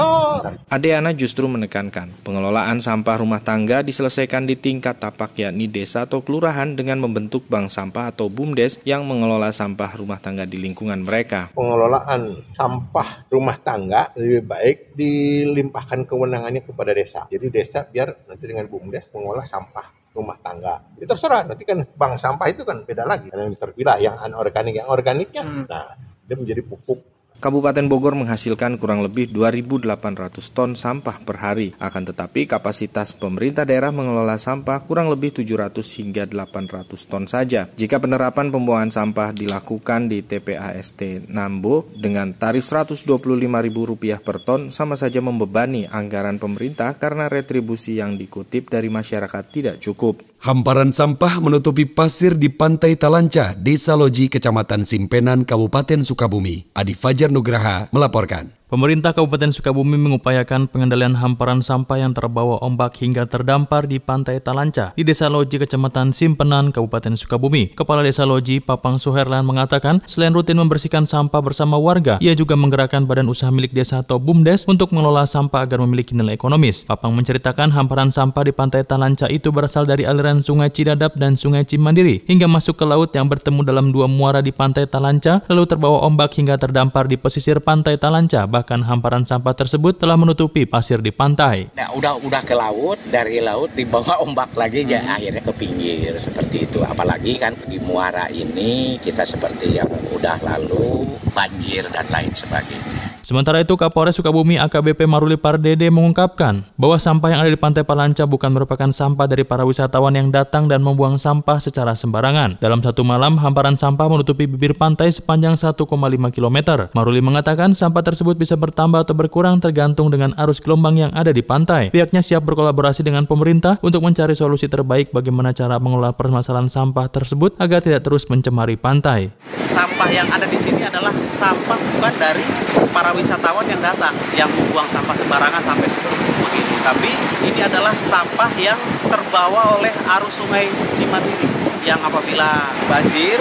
Adeana 0.73 1.13
justru 1.13 1.45
menekankan 1.49 2.09
pengelolaan 2.25 2.81
sampah 2.81 3.21
rumah 3.21 3.41
tangga 3.45 3.85
diselesaikan 3.85 4.49
di 4.49 4.57
tingkat 4.57 4.99
tapak 4.99 5.37
yakni 5.37 5.69
desa 5.69 6.09
atau 6.09 6.25
kelurahan 6.25 6.73
dengan 6.73 7.01
membentuk 7.01 7.45
bank 7.47 7.69
sampah 7.69 8.13
atau 8.13 8.33
BUMDes 8.33 8.81
yang 8.89 9.05
mengelola 9.05 9.53
sampah 9.53 9.93
rumah 9.97 10.19
tangga 10.19 10.49
di 10.49 10.57
lingkungan 10.57 11.05
mereka. 11.05 11.53
Pengelolaan 11.53 12.49
sampah 12.57 13.29
rumah 13.29 13.57
tangga 13.61 14.11
lebih 14.17 14.49
baik 14.49 14.97
dilimpahkan 14.97 16.09
kewenangannya 16.09 16.65
kepada 16.65 16.97
desa. 16.97 17.29
Jadi 17.29 17.47
desa 17.53 17.85
biar 17.85 18.29
nanti 18.29 18.45
dengan 18.49 18.67
BUMDes 18.69 19.13
mengolah 19.13 19.45
sampah 19.45 20.02
rumah 20.13 20.37
tangga. 20.41 20.81
Itu 20.97 21.13
terserah, 21.13 21.45
nanti 21.49 21.65
kan 21.65 21.85
bank 21.85 22.17
sampah 22.21 22.49
itu 22.49 22.63
kan 22.65 22.85
beda 22.85 23.05
lagi. 23.05 23.33
Yang 23.33 23.61
terpilah 23.61 23.97
yang 24.01 24.17
anorganik, 24.21 24.77
yang 24.77 24.89
organiknya, 24.89 25.43
hmm. 25.45 25.65
nah 25.69 25.97
dia 26.23 26.37
menjadi 26.39 26.63
pupuk 26.65 27.12
Kabupaten 27.43 27.91
Bogor 27.91 28.15
menghasilkan 28.15 28.79
kurang 28.79 29.03
lebih 29.03 29.35
2.800 29.35 30.55
ton 30.55 30.79
sampah 30.79 31.19
per 31.27 31.43
hari. 31.43 31.75
Akan 31.83 32.07
tetapi 32.07 32.47
kapasitas 32.47 33.19
pemerintah 33.19 33.67
daerah 33.67 33.91
mengelola 33.91 34.39
sampah 34.39 34.87
kurang 34.87 35.11
lebih 35.11 35.35
700 35.43 35.83
hingga 35.99 36.31
800 36.31 36.87
ton 37.11 37.27
saja. 37.27 37.67
Jika 37.75 37.99
penerapan 37.99 38.55
pembuangan 38.55 38.95
sampah 38.95 39.35
dilakukan 39.35 40.07
di 40.07 40.23
TPAST 40.23 41.27
Nambo 41.35 41.91
dengan 41.91 42.31
tarif 42.31 42.71
Rp125.000 42.71 44.23
per 44.23 44.39
ton 44.39 44.71
sama 44.71 44.95
saja 44.95 45.19
membebani 45.19 45.91
anggaran 45.91 46.39
pemerintah 46.39 46.95
karena 46.95 47.27
retribusi 47.27 47.99
yang 47.99 48.15
dikutip 48.15 48.71
dari 48.71 48.87
masyarakat 48.87 49.43
tidak 49.51 49.83
cukup. 49.83 50.32
Hamparan 50.43 50.91
sampah 50.91 51.39
menutupi 51.39 51.87
pasir 51.87 52.35
di 52.35 52.51
Pantai 52.51 52.99
Talanca, 52.99 53.55
Desa 53.55 53.95
Loji, 53.95 54.27
Kecamatan 54.27 54.83
Simpenan, 54.83 55.47
Kabupaten 55.47 56.03
Sukabumi. 56.03 56.67
Adi 56.75 56.99
Fajar 56.99 57.31
Nugraha 57.31 57.87
melaporkan. 57.95 58.51
Pemerintah 58.73 59.13
Kabupaten 59.13 59.53
Sukabumi 59.53 60.01
mengupayakan 60.01 60.65
pengendalian 60.65 61.13
hamparan 61.21 61.61
sampah 61.61 62.01
yang 62.01 62.17
terbawa 62.17 62.57
ombak 62.65 62.97
hingga 63.05 63.29
terdampar 63.29 63.85
di 63.85 64.01
Pantai 64.01 64.41
Talanca 64.41 64.97
di 64.97 65.05
Desa 65.05 65.29
Loji, 65.29 65.61
Kecamatan 65.61 66.17
Simpenan, 66.17 66.73
Kabupaten 66.73 67.13
Sukabumi. 67.13 67.77
Kepala 67.77 68.01
Desa 68.01 68.25
Loji, 68.25 68.65
Papang 68.65 68.97
Suherlan 68.97 69.45
mengatakan, 69.45 70.01
selain 70.09 70.33
rutin 70.33 70.57
membersihkan 70.57 71.05
sampah 71.05 71.45
bersama 71.45 71.77
warga, 71.77 72.17
ia 72.25 72.33
juga 72.33 72.57
menggerakkan 72.57 73.05
badan 73.05 73.29
usaha 73.29 73.53
milik 73.53 73.77
desa 73.77 74.01
atau 74.01 74.17
BUMDes 74.17 74.65
untuk 74.65 74.89
mengelola 74.97 75.29
sampah 75.29 75.69
agar 75.69 75.77
memiliki 75.85 76.17
nilai 76.17 76.33
ekonomis. 76.33 76.89
Papang 76.89 77.13
menceritakan 77.13 77.77
hamparan 77.77 78.09
sampah 78.09 78.49
di 78.49 78.57
Pantai 78.57 78.89
Talanca 78.89 79.29
itu 79.29 79.53
berasal 79.53 79.85
dari 79.85 80.09
aliran 80.09 80.41
Sungai 80.41 80.73
Cidadap 80.73 81.13
dan 81.21 81.37
Sungai 81.37 81.69
Cimandiri 81.69 82.25
hingga 82.25 82.49
masuk 82.49 82.81
ke 82.81 82.89
laut 82.89 83.13
yang 83.13 83.29
bertemu 83.29 83.69
dalam 83.69 83.93
dua 83.93 84.09
muara 84.09 84.41
di 84.41 84.49
Pantai 84.49 84.89
Talanca, 84.89 85.45
lalu 85.53 85.69
terbawa 85.69 86.09
ombak 86.09 86.33
hingga 86.41 86.57
terdampar 86.57 87.05
di 87.05 87.21
pesisir 87.21 87.61
Pantai 87.61 88.01
Talanca, 88.01 88.49
hamparan 88.65 89.27
sampah 89.27 89.53
tersebut 89.59 89.99
telah 89.99 90.15
menutupi 90.15 90.63
pasir 90.63 91.03
di 91.03 91.11
pantai. 91.11 91.69
Nah, 91.75 91.91
udah 91.99 92.23
udah 92.23 92.43
ke 92.47 92.55
laut, 92.55 93.03
dari 93.11 93.43
laut 93.43 93.75
dibawa 93.75 94.23
ombak 94.23 94.55
lagi 94.55 94.87
ya 94.87 95.03
hmm. 95.03 95.15
akhirnya 95.19 95.43
ke 95.43 95.53
pinggir 95.59 96.13
seperti 96.17 96.71
itu. 96.71 96.81
Apalagi 96.87 97.43
kan 97.43 97.59
di 97.67 97.83
muara 97.83 98.31
ini 98.31 99.03
kita 99.03 99.27
seperti 99.27 99.83
yang 99.83 99.91
udah 100.15 100.39
lalu 100.47 101.19
banjir 101.35 101.89
dan 101.91 102.07
lain 102.13 102.31
sebagainya. 102.31 103.02
Sementara 103.23 103.63
itu, 103.63 103.79
Kapolres 103.79 104.19
Sukabumi 104.19 104.59
AKBP 104.59 105.07
Maruli 105.07 105.39
Pardede 105.39 105.87
mengungkapkan 105.95 106.67
bahwa 106.75 106.99
sampah 106.99 107.31
yang 107.31 107.41
ada 107.47 107.51
di 107.55 107.59
Pantai 107.59 107.87
Palanca 107.87 108.27
bukan 108.27 108.51
merupakan 108.51 108.91
sampah 108.91 109.31
dari 109.31 109.47
para 109.47 109.63
wisatawan 109.63 110.11
yang 110.19 110.35
datang 110.35 110.67
dan 110.67 110.83
membuang 110.83 111.23
sampah 111.23 111.63
secara 111.63 111.95
sembarangan. 111.95 112.59
Dalam 112.59 112.83
satu 112.83 113.07
malam, 113.07 113.39
hamparan 113.39 113.79
sampah 113.79 114.11
menutupi 114.11 114.51
bibir 114.51 114.75
pantai 114.75 115.15
sepanjang 115.15 115.55
1,5 115.55 115.87
km. 116.35 116.59
Maruli 116.91 117.23
mengatakan 117.23 117.79
sampah 117.79 118.03
tersebut 118.03 118.35
bisa 118.35 118.59
bertambah 118.59 119.07
atau 119.07 119.15
berkurang 119.15 119.63
tergantung 119.63 120.11
dengan 120.11 120.35
arus 120.43 120.59
gelombang 120.59 120.99
yang 120.99 121.15
ada 121.15 121.31
di 121.31 121.47
pantai. 121.47 121.95
Pihaknya 121.95 122.27
siap 122.27 122.43
berkolaborasi 122.43 123.07
dengan 123.07 123.31
pemerintah 123.31 123.79
untuk 123.87 124.03
mencari 124.03 124.35
solusi 124.35 124.67
terbaik 124.67 125.15
bagaimana 125.15 125.55
cara 125.55 125.79
mengelola 125.79 126.11
permasalahan 126.11 126.67
sampah 126.67 127.07
tersebut 127.07 127.55
agar 127.63 127.87
tidak 127.87 128.03
terus 128.03 128.27
mencemari 128.27 128.75
pantai. 128.75 129.31
Sampah 129.63 130.11
yang 130.11 130.27
ada 130.27 130.51
di 130.51 130.59
sini 130.59 130.83
adalah 130.83 131.15
sampah 131.31 131.79
bukan 131.79 132.15
dari 132.19 132.43
para 132.91 133.12
wisatawan 133.13 133.65
yang 133.69 133.81
datang 133.81 134.13
yang 134.37 134.49
membuang 134.53 134.89
sampah 134.89 135.15
sembarangan 135.17 135.63
sampai 135.63 135.89
seperti 135.89 136.29
begini. 136.41 136.77
Tapi 136.83 137.11
ini 137.47 137.61
adalah 137.63 137.95
sampah 138.01 138.51
yang 138.59 138.77
terbawa 139.07 139.79
oleh 139.79 139.93
arus 140.19 140.43
sungai 140.43 140.67
Cimandiri 140.97 141.49
yang 141.83 141.99
apabila 141.99 142.71
banjir 142.87 143.39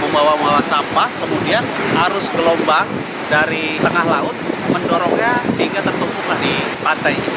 membawa-bawa 0.00 0.60
sampah, 0.64 1.08
kemudian 1.20 1.60
arus 2.08 2.32
gelombang 2.32 2.88
dari 3.28 3.76
tengah 3.80 4.04
laut 4.08 4.36
mendorongnya 4.72 5.44
sehingga 5.52 5.84
tertumpuklah 5.84 6.38
di 6.40 6.54
pantai 6.80 7.12
ini. 7.16 7.32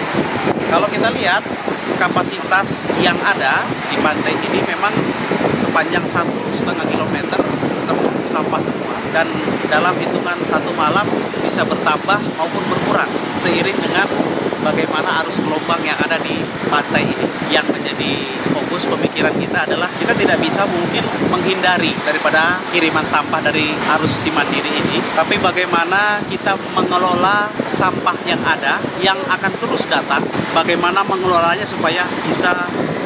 Kalau 0.68 0.88
kita 0.88 1.12
lihat 1.12 1.44
kapasitas 2.00 2.92
yang 3.00 3.16
ada 3.24 3.64
di 3.92 3.98
pantai 4.00 4.36
ini 4.36 4.60
memang 4.64 4.94
sepanjang 5.52 6.04
satu 6.08 6.52
setengah 6.52 6.86
kilometer 6.88 7.40
tertumpuk 7.88 8.28
sampah 8.28 8.62
semua 8.62 9.07
dan 9.18 9.26
dalam 9.66 9.98
hitungan 9.98 10.38
satu 10.46 10.70
malam 10.78 11.02
bisa 11.42 11.66
bertambah 11.66 12.22
maupun 12.38 12.62
berkurang 12.70 13.10
seiring 13.34 13.74
dengan 13.82 14.06
bagaimana 14.62 15.26
arus 15.26 15.42
gelombang 15.42 15.82
yang 15.82 15.98
ada 15.98 16.22
di 16.22 16.38
pantai 16.70 17.02
ini. 17.02 17.26
Yang 17.50 17.74
menjadi 17.74 18.14
fokus 18.54 18.86
pemikiran 18.86 19.34
kita 19.42 19.66
adalah 19.66 19.90
kita 19.98 20.14
tidak 20.14 20.38
bisa 20.38 20.70
mungkin 20.70 21.02
menghindari 21.34 21.98
daripada 22.06 22.62
kiriman 22.70 23.02
sampah 23.02 23.42
dari 23.42 23.74
arus 23.98 24.22
Cimandiri 24.22 24.70
ini. 24.70 25.02
Tapi 25.18 25.42
bagaimana 25.42 26.22
kita 26.30 26.54
mengelola 26.78 27.50
sampah 27.66 28.18
yang 28.30 28.42
ada 28.46 28.78
yang 29.02 29.18
akan 29.34 29.50
terus 29.58 29.90
datang 29.90 30.22
bagaimana 30.54 31.02
mengelolanya 31.02 31.66
supaya 31.66 32.06
bisa 32.30 32.54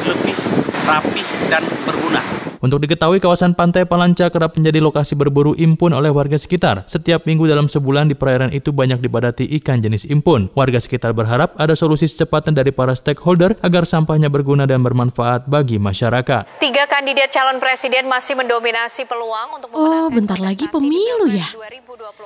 lebih 0.04 0.36
rapih 0.84 1.24
dan 1.48 1.64
berguna 1.88 2.41
untuk 2.62 2.78
diketahui, 2.78 3.18
kawasan 3.18 3.58
pantai 3.58 3.82
Palanca 3.82 4.30
kerap 4.30 4.54
menjadi 4.54 4.78
lokasi 4.78 5.18
berburu 5.18 5.50
impun 5.58 5.90
oleh 5.90 6.14
warga 6.14 6.38
sekitar. 6.38 6.86
Setiap 6.86 7.26
minggu 7.26 7.50
dalam 7.50 7.66
sebulan 7.66 8.06
di 8.06 8.14
perairan 8.14 8.54
itu 8.54 8.70
banyak 8.70 9.02
dibadati 9.02 9.50
ikan 9.58 9.82
jenis 9.82 10.06
impun. 10.06 10.46
Warga 10.54 10.78
sekitar 10.78 11.10
berharap 11.10 11.58
ada 11.58 11.74
solusi 11.74 12.06
secepatnya 12.06 12.62
dari 12.62 12.70
para 12.70 12.94
stakeholder 12.94 13.58
agar 13.66 13.82
sampahnya 13.82 14.30
berguna 14.30 14.62
dan 14.62 14.78
bermanfaat 14.78 15.50
bagi 15.50 15.82
masyarakat. 15.82 16.62
Tiga 16.62 16.86
kandidat 16.86 17.34
calon 17.34 17.58
presiden 17.58 18.06
masih 18.06 18.38
mendominasi 18.38 19.10
peluang 19.10 19.58
untuk 19.58 19.68
Oh, 19.74 20.06
bentar 20.14 20.38
lagi 20.38 20.70
pemilu 20.70 21.26
ya? 21.34 21.50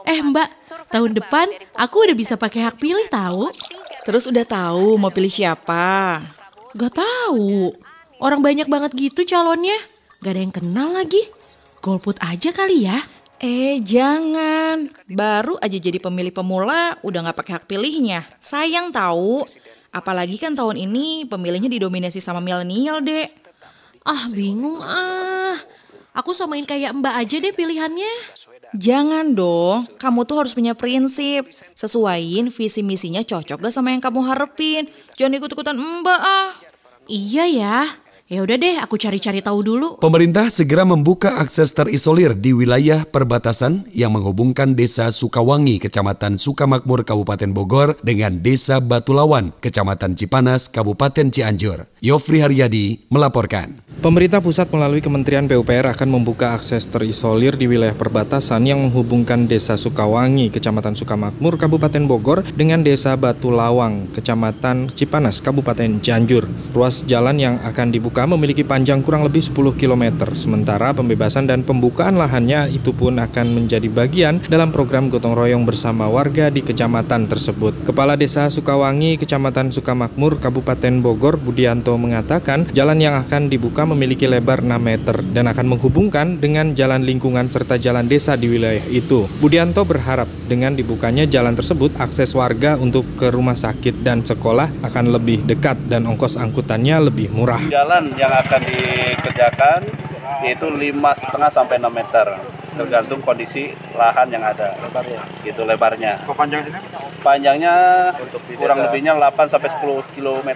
Eh 0.04 0.20
mbak, 0.20 0.52
tahun 0.92 1.16
depan 1.16 1.48
aku 1.80 2.04
udah 2.04 2.16
bisa 2.16 2.36
pakai 2.36 2.68
hak 2.68 2.76
pilih 2.76 3.08
tahu. 3.08 3.48
Terus 4.04 4.28
udah 4.28 4.44
tahu 4.44 5.00
mau 5.00 5.08
pilih 5.08 5.32
siapa? 5.32 6.20
Gak 6.76 6.92
tahu. 6.92 7.72
Orang 8.20 8.44
banyak 8.44 8.68
banget 8.68 8.92
gitu 8.92 9.24
calonnya. 9.24 9.95
Gak 10.24 10.32
ada 10.32 10.40
yang 10.40 10.54
kenal 10.54 10.88
lagi. 10.96 11.20
Golput 11.84 12.16
aja 12.18 12.50
kali 12.50 12.88
ya. 12.88 12.98
Eh 13.36 13.84
jangan, 13.84 14.88
baru 15.12 15.60
aja 15.60 15.76
jadi 15.76 16.00
pemilih 16.00 16.32
pemula 16.32 16.96
udah 17.04 17.20
gak 17.28 17.36
pakai 17.36 17.52
hak 17.60 17.68
pilihnya. 17.68 18.24
Sayang 18.40 18.96
tahu, 18.96 19.44
apalagi 19.92 20.40
kan 20.40 20.56
tahun 20.56 20.80
ini 20.80 21.28
pemilihnya 21.28 21.68
didominasi 21.68 22.16
sama 22.16 22.40
milenial 22.40 23.04
dek. 23.04 23.28
Ah 24.08 24.24
bingung 24.32 24.80
ah, 24.80 25.60
aku 26.16 26.32
samain 26.32 26.64
kayak 26.64 26.96
mbak 26.96 27.12
aja 27.12 27.36
deh 27.36 27.52
pilihannya. 27.52 28.08
Jangan 28.72 29.36
dong, 29.36 29.84
kamu 30.00 30.24
tuh 30.24 30.36
harus 30.40 30.56
punya 30.56 30.72
prinsip. 30.72 31.44
Sesuaiin 31.76 32.48
visi 32.48 32.80
misinya 32.80 33.20
cocok 33.20 33.68
gak 33.68 33.74
sama 33.74 33.92
yang 33.92 34.00
kamu 34.00 34.24
harapin. 34.24 34.88
Jangan 35.20 35.36
ikut-ikutan 35.36 35.76
mbak 35.76 36.20
ah. 36.24 36.56
Iya 37.04 37.44
ya, 37.46 37.78
Ya 38.26 38.42
udah 38.42 38.58
deh, 38.58 38.74
aku 38.82 38.98
cari-cari 38.98 39.38
tahu 39.38 39.62
dulu. 39.62 40.02
Pemerintah 40.02 40.50
segera 40.50 40.82
membuka 40.82 41.38
akses 41.38 41.70
terisolir 41.70 42.34
di 42.34 42.50
wilayah 42.50 43.06
perbatasan 43.06 43.86
yang 43.94 44.18
menghubungkan 44.18 44.74
Desa 44.74 45.14
Sukawangi, 45.14 45.78
Kecamatan 45.78 46.34
Sukamakmur, 46.34 47.06
Kabupaten 47.06 47.54
Bogor 47.54 47.94
dengan 48.02 48.42
Desa 48.42 48.82
Batulawan, 48.82 49.54
Kecamatan 49.62 50.18
Cipanas, 50.18 50.66
Kabupaten 50.66 51.30
Cianjur. 51.30 51.86
Yofri 52.02 52.42
Haryadi 52.42 53.06
melaporkan. 53.14 53.78
Pemerintah 54.02 54.42
pusat 54.42 54.68
melalui 54.74 55.00
Kementerian 55.00 55.46
PUPR 55.46 55.94
akan 55.94 56.20
membuka 56.20 56.52
akses 56.52 56.84
terisolir 56.84 57.54
di 57.54 57.64
wilayah 57.64 57.94
perbatasan 57.96 58.66
yang 58.66 58.82
menghubungkan 58.90 59.46
Desa 59.46 59.78
Sukawangi, 59.78 60.50
Kecamatan 60.50 60.98
Sukamakmur, 60.98 61.62
Kabupaten 61.62 62.04
Bogor 62.10 62.42
dengan 62.58 62.82
Desa 62.82 63.14
Batulawang, 63.14 64.10
Kecamatan 64.10 64.90
Cipanas, 64.92 65.38
Kabupaten 65.38 66.02
Cianjur. 66.02 66.50
Ruas 66.74 67.06
jalan 67.06 67.38
yang 67.38 67.56
akan 67.62 67.94
dibuka 67.94 68.15
memiliki 68.24 68.64
panjang 68.64 69.04
kurang 69.04 69.28
lebih 69.28 69.44
10 69.44 69.76
km, 69.76 70.24
sementara 70.32 70.96
pembebasan 70.96 71.44
dan 71.44 71.60
pembukaan 71.60 72.16
lahannya 72.16 72.72
itu 72.72 72.96
pun 72.96 73.20
akan 73.20 73.52
menjadi 73.52 73.92
bagian 73.92 74.40
dalam 74.48 74.72
program 74.72 75.12
gotong 75.12 75.36
royong 75.36 75.68
bersama 75.68 76.08
warga 76.08 76.48
di 76.48 76.64
kecamatan 76.64 77.28
tersebut. 77.28 77.76
Kepala 77.84 78.16
Desa 78.16 78.48
Sukawangi, 78.48 79.20
Kecamatan 79.20 79.68
Sukamakmur, 79.68 80.40
Kabupaten 80.40 81.04
Bogor, 81.04 81.36
Budianto 81.36 81.92
mengatakan 82.00 82.64
jalan 82.72 82.96
yang 83.02 83.20
akan 83.20 83.52
dibuka 83.52 83.84
memiliki 83.84 84.24
lebar 84.24 84.64
6 84.64 84.72
meter 84.80 85.20
dan 85.34 85.52
akan 85.52 85.76
menghubungkan 85.76 86.38
dengan 86.38 86.72
jalan 86.72 87.02
lingkungan 87.02 87.50
serta 87.50 87.76
jalan 87.76 88.06
desa 88.06 88.38
di 88.38 88.46
wilayah 88.46 88.86
itu. 88.86 89.26
Budianto 89.42 89.82
berharap 89.82 90.30
dengan 90.46 90.78
dibukanya 90.78 91.26
jalan 91.26 91.58
tersebut, 91.58 91.98
akses 91.98 92.30
warga 92.38 92.78
untuk 92.78 93.02
ke 93.18 93.34
rumah 93.34 93.58
sakit 93.58 94.06
dan 94.06 94.22
sekolah 94.22 94.70
akan 94.86 95.10
lebih 95.10 95.42
dekat 95.42 95.74
dan 95.90 96.06
ongkos 96.06 96.38
angkutannya 96.38 97.10
lebih 97.10 97.34
murah. 97.34 97.58
Jalan 97.66 98.05
yang 98.14 98.30
akan 98.30 98.60
dikerjakan 98.62 99.80
yaitu 100.44 100.66
lima 100.70 101.10
setengah 101.16 101.50
sampai 101.50 101.78
6 101.80 101.90
meter. 101.90 102.26
Tergantung 102.76 103.24
kondisi 103.24 103.72
lahan 103.96 104.28
yang 104.28 104.44
ada. 104.44 104.76
Lebarnya. 104.84 105.22
Gitu 105.40 105.62
lebarnya. 105.64 106.12
Panjangnya 106.28 106.76
panjangnya 107.24 107.74
Untuk 108.14 108.38
kurang 108.54 108.78
desa. 108.78 108.84
lebihnya 108.86 109.12
8 109.16 109.48
sampai 109.50 109.68
10 109.72 110.14
km 110.14 110.48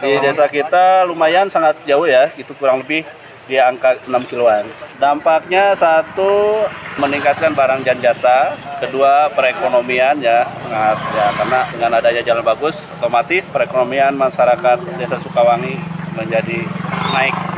di 0.00 0.12
desa 0.22 0.48
kita 0.48 1.04
lumayan 1.04 1.50
sangat 1.50 1.74
jauh 1.84 2.06
ya. 2.06 2.30
Itu 2.38 2.54
kurang 2.54 2.86
lebih 2.86 3.02
di 3.50 3.58
angka 3.58 3.98
6 4.06 4.30
kiloan. 4.30 4.64
Dampaknya 5.02 5.74
satu 5.74 6.64
meningkatkan 7.02 7.52
barang 7.52 7.82
dan 7.82 7.98
jasa. 7.98 8.54
Kedua 8.78 9.28
perekonomian 9.34 10.22
ya. 10.22 10.46
Sangat 10.46 10.98
ya 11.12 11.26
karena 11.42 11.60
dengan 11.74 11.90
adanya 11.98 12.22
jalan 12.22 12.44
bagus 12.46 12.94
otomatis 13.02 13.50
perekonomian 13.50 14.14
masyarakat 14.14 14.78
desa 14.96 15.18
Sukawangi 15.18 15.74
menjadi 16.14 16.62
naik 17.12 17.34
gitu 17.34 17.44
kan. 17.44 17.53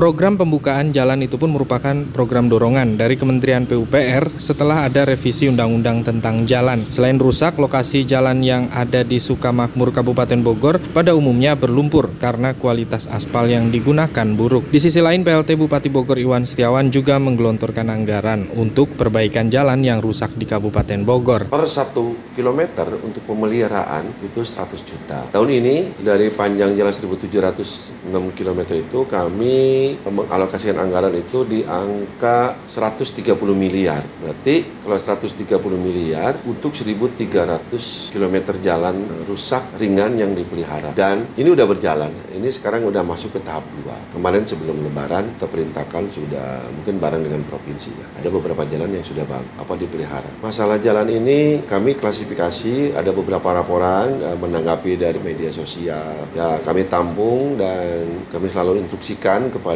Program 0.00 0.32
pembukaan 0.32 0.96
jalan 0.96 1.28
itu 1.28 1.36
pun 1.36 1.52
merupakan 1.52 1.92
program 2.16 2.48
dorongan 2.48 2.96
dari 2.96 3.20
Kementerian 3.20 3.68
PUPR 3.68 4.32
setelah 4.40 4.88
ada 4.88 5.04
revisi 5.04 5.44
undang-undang 5.44 6.00
tentang 6.00 6.48
jalan. 6.48 6.80
Selain 6.88 7.20
rusak, 7.20 7.60
lokasi 7.60 8.08
jalan 8.08 8.40
yang 8.40 8.72
ada 8.72 9.04
di 9.04 9.20
Sukamakmur 9.20 9.92
Kabupaten 9.92 10.40
Bogor 10.40 10.80
pada 10.96 11.12
umumnya 11.12 11.52
berlumpur 11.52 12.16
karena 12.16 12.56
kualitas 12.56 13.12
aspal 13.12 13.52
yang 13.52 13.68
digunakan 13.68 14.24
buruk. 14.32 14.72
Di 14.72 14.80
sisi 14.80 15.04
lain, 15.04 15.20
PLT 15.20 15.60
Bupati 15.60 15.92
Bogor 15.92 16.16
Iwan 16.16 16.48
Setiawan 16.48 16.88
juga 16.88 17.20
menggelontorkan 17.20 17.92
anggaran 17.92 18.48
untuk 18.56 18.96
perbaikan 18.96 19.52
jalan 19.52 19.84
yang 19.84 20.00
rusak 20.00 20.32
di 20.32 20.48
Kabupaten 20.48 21.04
Bogor. 21.04 21.52
Per 21.52 21.68
satu 21.68 22.32
kilometer 22.32 22.88
untuk 23.04 23.20
pemeliharaan 23.28 24.08
itu 24.24 24.40
100 24.40 24.80
juta. 24.80 25.28
Tahun 25.28 25.50
ini 25.52 25.92
dari 26.00 26.32
panjang 26.32 26.72
jalan 26.72 26.88
1706 26.88 28.08
km 28.32 28.60
itu 28.80 29.04
kami 29.04 29.89
mengalokasikan 30.04 30.76
anggaran 30.78 31.14
itu 31.16 31.42
di 31.48 31.64
angka 31.64 32.54
130 32.68 33.34
miliar. 33.56 34.02
Berarti 34.20 34.82
kalau 34.84 34.98
130 34.98 35.56
miliar 35.78 36.36
untuk 36.44 36.76
1.300 36.76 38.12
km 38.12 38.36
jalan 38.60 38.96
rusak 39.24 39.62
ringan 39.80 40.18
yang 40.18 40.34
dipelihara. 40.36 40.92
Dan 40.92 41.24
ini 41.38 41.48
udah 41.50 41.66
berjalan. 41.66 42.10
Ini 42.34 42.48
sekarang 42.50 42.86
udah 42.86 43.02
masuk 43.06 43.38
ke 43.38 43.40
tahap 43.40 43.64
2. 43.86 44.16
Kemarin 44.16 44.44
sebelum 44.44 44.82
lebaran 44.82 45.30
kita 45.38 45.46
perintahkan 45.46 46.04
sudah 46.10 46.66
mungkin 46.74 46.98
bareng 46.98 47.22
dengan 47.22 47.42
provinsi 47.46 47.90
ya. 47.94 48.06
Ada 48.20 48.28
beberapa 48.28 48.66
jalan 48.66 48.90
yang 48.90 49.04
sudah 49.06 49.24
apa 49.30 49.72
dipelihara. 49.78 50.26
Masalah 50.42 50.82
jalan 50.82 51.06
ini 51.06 51.62
kami 51.64 51.94
klasifikasi 51.94 52.98
ada 52.98 53.14
beberapa 53.14 53.54
laporan 53.54 54.18
eh, 54.18 54.34
menanggapi 54.34 54.98
dari 54.98 55.22
media 55.22 55.54
sosial. 55.54 56.26
Ya 56.34 56.58
kami 56.60 56.90
tampung 56.90 57.54
dan 57.54 58.26
kami 58.34 58.50
selalu 58.50 58.82
instruksikan 58.82 59.54
kepada 59.54 59.69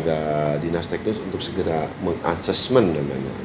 dinas 0.62 0.86
teknis 0.88 1.18
untuk 1.20 1.42
segera 1.42 1.86
mengassessment 2.02 2.94
namanya. 2.94 3.44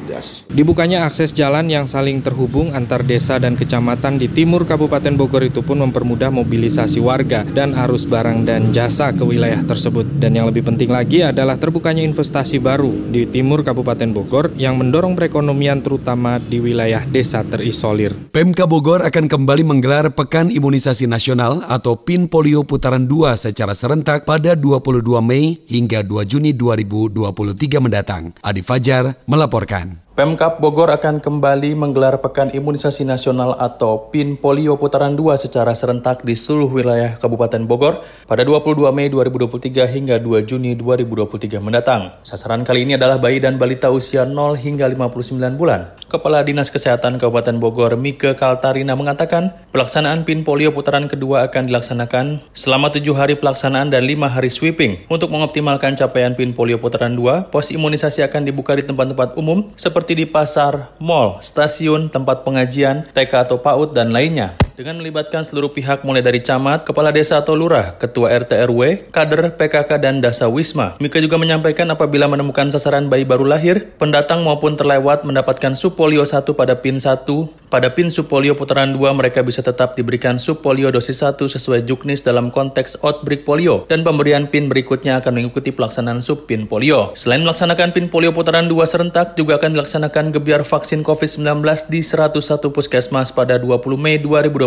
Dibukanya 0.50 1.06
akses 1.06 1.38
jalan 1.38 1.70
yang 1.70 1.86
saling 1.86 2.26
terhubung 2.26 2.74
antar 2.74 3.06
desa 3.06 3.38
dan 3.38 3.54
kecamatan 3.54 4.18
di 4.18 4.26
timur 4.26 4.66
Kabupaten 4.66 5.14
Bogor 5.14 5.46
itu 5.46 5.62
pun 5.62 5.78
mempermudah 5.78 6.34
mobilisasi 6.34 6.98
warga 6.98 7.46
dan 7.46 7.78
arus 7.78 8.10
barang 8.10 8.42
dan 8.42 8.74
jasa 8.74 9.14
ke 9.14 9.22
wilayah 9.22 9.62
tersebut. 9.62 10.10
Dan 10.18 10.34
yang 10.34 10.50
lebih 10.50 10.66
penting 10.66 10.90
lagi 10.90 11.22
adalah 11.22 11.62
terbukanya 11.62 12.02
investasi 12.02 12.58
baru 12.58 12.90
di 12.90 13.30
timur 13.30 13.62
Kabupaten 13.62 14.10
Bogor 14.10 14.50
yang 14.58 14.82
mendorong 14.82 15.14
perekonomian 15.14 15.86
terutama 15.86 16.42
di 16.42 16.58
wilayah 16.58 17.06
desa 17.06 17.46
terisolir. 17.46 18.18
Pemka 18.34 18.66
Bogor 18.66 19.06
akan 19.06 19.30
kembali 19.30 19.62
menggelar 19.62 20.10
Pekan 20.18 20.50
Imunisasi 20.50 21.06
Nasional 21.06 21.62
atau 21.70 21.94
PIN 22.02 22.26
Polio 22.26 22.66
Putaran 22.66 23.06
2 23.06 23.38
secara 23.38 23.78
serentak 23.78 24.26
pada 24.26 24.58
22 24.58 25.06
Mei 25.22 25.62
hingga 25.70 26.02
2 26.02 26.26
Juni 26.26 26.39
2023 26.56 27.84
mendatang. 27.84 28.32
Adi 28.42 28.64
Fajar 28.64 29.20
melaporkan. 29.28 30.09
Pemkap 30.20 30.60
Bogor 30.60 30.92
akan 30.92 31.24
kembali 31.24 31.80
menggelar 31.80 32.20
Pekan 32.20 32.52
Imunisasi 32.52 33.08
Nasional 33.08 33.56
atau 33.56 34.12
PIN 34.12 34.36
Polio 34.36 34.76
Putaran 34.76 35.16
2 35.16 35.40
secara 35.40 35.72
serentak 35.72 36.28
di 36.28 36.36
seluruh 36.36 36.68
wilayah 36.68 37.16
Kabupaten 37.16 37.64
Bogor 37.64 38.04
pada 38.28 38.44
22 38.44 38.84
Mei 38.92 39.08
2023 39.08 39.88
hingga 39.88 40.20
2 40.20 40.44
Juni 40.44 40.76
2023 40.76 41.64
mendatang. 41.64 42.20
Sasaran 42.28 42.68
kali 42.68 42.84
ini 42.84 43.00
adalah 43.00 43.16
bayi 43.16 43.40
dan 43.40 43.56
balita 43.56 43.96
usia 43.96 44.28
0 44.28 44.60
hingga 44.60 44.92
59 44.92 45.56
bulan. 45.56 45.96
Kepala 46.12 46.44
Dinas 46.44 46.68
Kesehatan 46.68 47.16
Kabupaten 47.16 47.56
Bogor 47.56 47.96
Mika 47.96 48.36
Kaltarina 48.36 49.00
mengatakan, 49.00 49.56
pelaksanaan 49.72 50.28
PIN 50.28 50.44
Polio 50.44 50.76
putaran 50.76 51.08
kedua 51.08 51.48
akan 51.48 51.72
dilaksanakan 51.72 52.44
selama 52.52 52.92
7 52.92 53.08
hari 53.16 53.40
pelaksanaan 53.40 53.88
dan 53.88 54.04
5 54.04 54.28
hari 54.28 54.52
sweeping. 54.52 55.08
Untuk 55.08 55.32
mengoptimalkan 55.32 55.96
capaian 55.96 56.36
PIN 56.36 56.52
Polio 56.52 56.76
putaran 56.76 57.16
2, 57.16 57.48
pos 57.48 57.72
imunisasi 57.72 58.20
akan 58.28 58.44
dibuka 58.44 58.76
di 58.76 58.84
tempat-tempat 58.84 59.40
umum 59.40 59.64
seperti 59.80 60.09
seperti 60.10 60.26
di 60.26 60.34
pasar, 60.34 60.98
mall, 60.98 61.38
stasiun, 61.38 62.10
tempat 62.10 62.42
pengajian, 62.42 63.06
TK 63.14 63.46
atau 63.46 63.62
PAUD, 63.62 63.94
dan 63.94 64.10
lainnya. 64.10 64.58
Dengan 64.80 64.96
melibatkan 64.96 65.44
seluruh 65.44 65.76
pihak 65.76 66.08
mulai 66.08 66.24
dari 66.24 66.40
camat, 66.40 66.88
kepala 66.88 67.12
desa 67.12 67.44
atau 67.44 67.52
lurah, 67.52 68.00
ketua 68.00 68.32
RT 68.32 68.64
RW, 68.72 69.12
kader 69.12 69.60
PKK, 69.60 70.00
dan 70.00 70.24
dasa 70.24 70.48
wisma. 70.48 70.96
Mika 71.04 71.20
juga 71.20 71.36
menyampaikan 71.36 71.84
apabila 71.92 72.32
menemukan 72.32 72.72
sasaran 72.72 73.12
bayi 73.12 73.28
baru 73.28 73.44
lahir, 73.44 73.92
pendatang 74.00 74.40
maupun 74.40 74.80
terlewat 74.80 75.28
mendapatkan 75.28 75.76
subpolio 75.76 76.24
1 76.24 76.56
pada 76.56 76.80
PIN 76.80 76.96
1, 76.96 77.28
pada 77.68 77.92
PIN 77.92 78.08
subpolio 78.08 78.56
putaran 78.56 78.96
2 78.96 79.04
mereka 79.20 79.44
bisa 79.44 79.60
tetap 79.60 80.00
diberikan 80.00 80.40
subpolio 80.40 80.88
dosis 80.96 81.28
1 81.28 81.36
sesuai 81.44 81.84
juknis 81.84 82.24
dalam 82.24 82.48
konteks 82.48 83.04
outbreak 83.04 83.44
polio, 83.44 83.84
dan 83.92 84.08
pemberian 84.08 84.48
PIN 84.48 84.72
berikutnya 84.72 85.20
akan 85.20 85.44
mengikuti 85.44 85.76
pelaksanaan 85.76 86.24
sub 86.24 86.48
PIN 86.48 86.72
polio. 86.72 87.12
Selain 87.20 87.44
melaksanakan 87.44 87.92
PIN 87.92 88.08
polio 88.08 88.32
putaran 88.32 88.72
2 88.72 88.80
serentak, 88.88 89.36
juga 89.36 89.60
akan 89.60 89.76
dilaksanakan 89.76 90.32
gebiar 90.32 90.64
vaksin 90.64 91.04
COVID-19 91.04 91.68
di 91.92 92.00
101 92.00 92.72
puskesmas 92.72 93.36
pada 93.36 93.60
20 93.60 94.00
Mei 94.00 94.16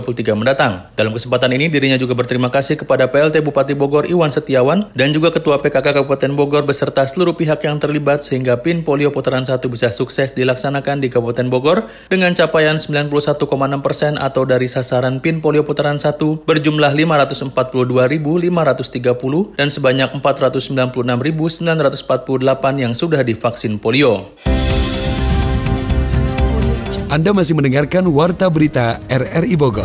2023 0.03 0.35
mendatang. 0.35 0.91
Dalam 0.99 1.15
kesempatan 1.15 1.55
ini, 1.55 1.71
dirinya 1.71 1.95
juga 1.95 2.19
berterima 2.19 2.51
kasih 2.51 2.75
kepada 2.75 3.07
PLT 3.07 3.39
Bupati 3.41 3.79
Bogor 3.79 4.11
Iwan 4.11 4.35
Setiawan 4.35 4.91
dan 4.93 5.15
juga 5.15 5.31
Ketua 5.31 5.63
PKK 5.63 6.03
Kabupaten 6.03 6.35
Bogor 6.35 6.67
beserta 6.67 7.07
seluruh 7.07 7.39
pihak 7.39 7.63
yang 7.63 7.79
terlibat 7.79 8.27
sehingga 8.27 8.59
PIN 8.59 8.83
polio 8.83 9.15
putaran 9.15 9.47
1 9.47 9.63
bisa 9.71 9.95
sukses 9.95 10.35
dilaksanakan 10.35 10.99
di 10.99 11.09
Kabupaten 11.09 11.47
Bogor 11.49 11.87
dengan 12.11 12.35
capaian 12.35 12.77
91,6 12.77 13.15
persen 13.81 14.19
atau 14.19 14.43
dari 14.43 14.67
sasaran 14.67 15.23
PIN 15.23 15.39
polio 15.39 15.63
putaran 15.63 15.97
1 15.97 16.45
berjumlah 16.45 16.93
542.530 16.99 19.57
dan 19.57 19.69
sebanyak 19.71 20.11
496.948 20.19 22.83
yang 22.83 22.93
sudah 22.93 23.23
divaksin 23.23 23.79
polio. 23.79 24.35
Anda 27.13 27.37
masih 27.37 27.53
mendengarkan 27.53 28.09
Warta 28.09 28.49
Berita 28.49 28.97
RRI 29.05 29.53
Bogor. 29.61 29.85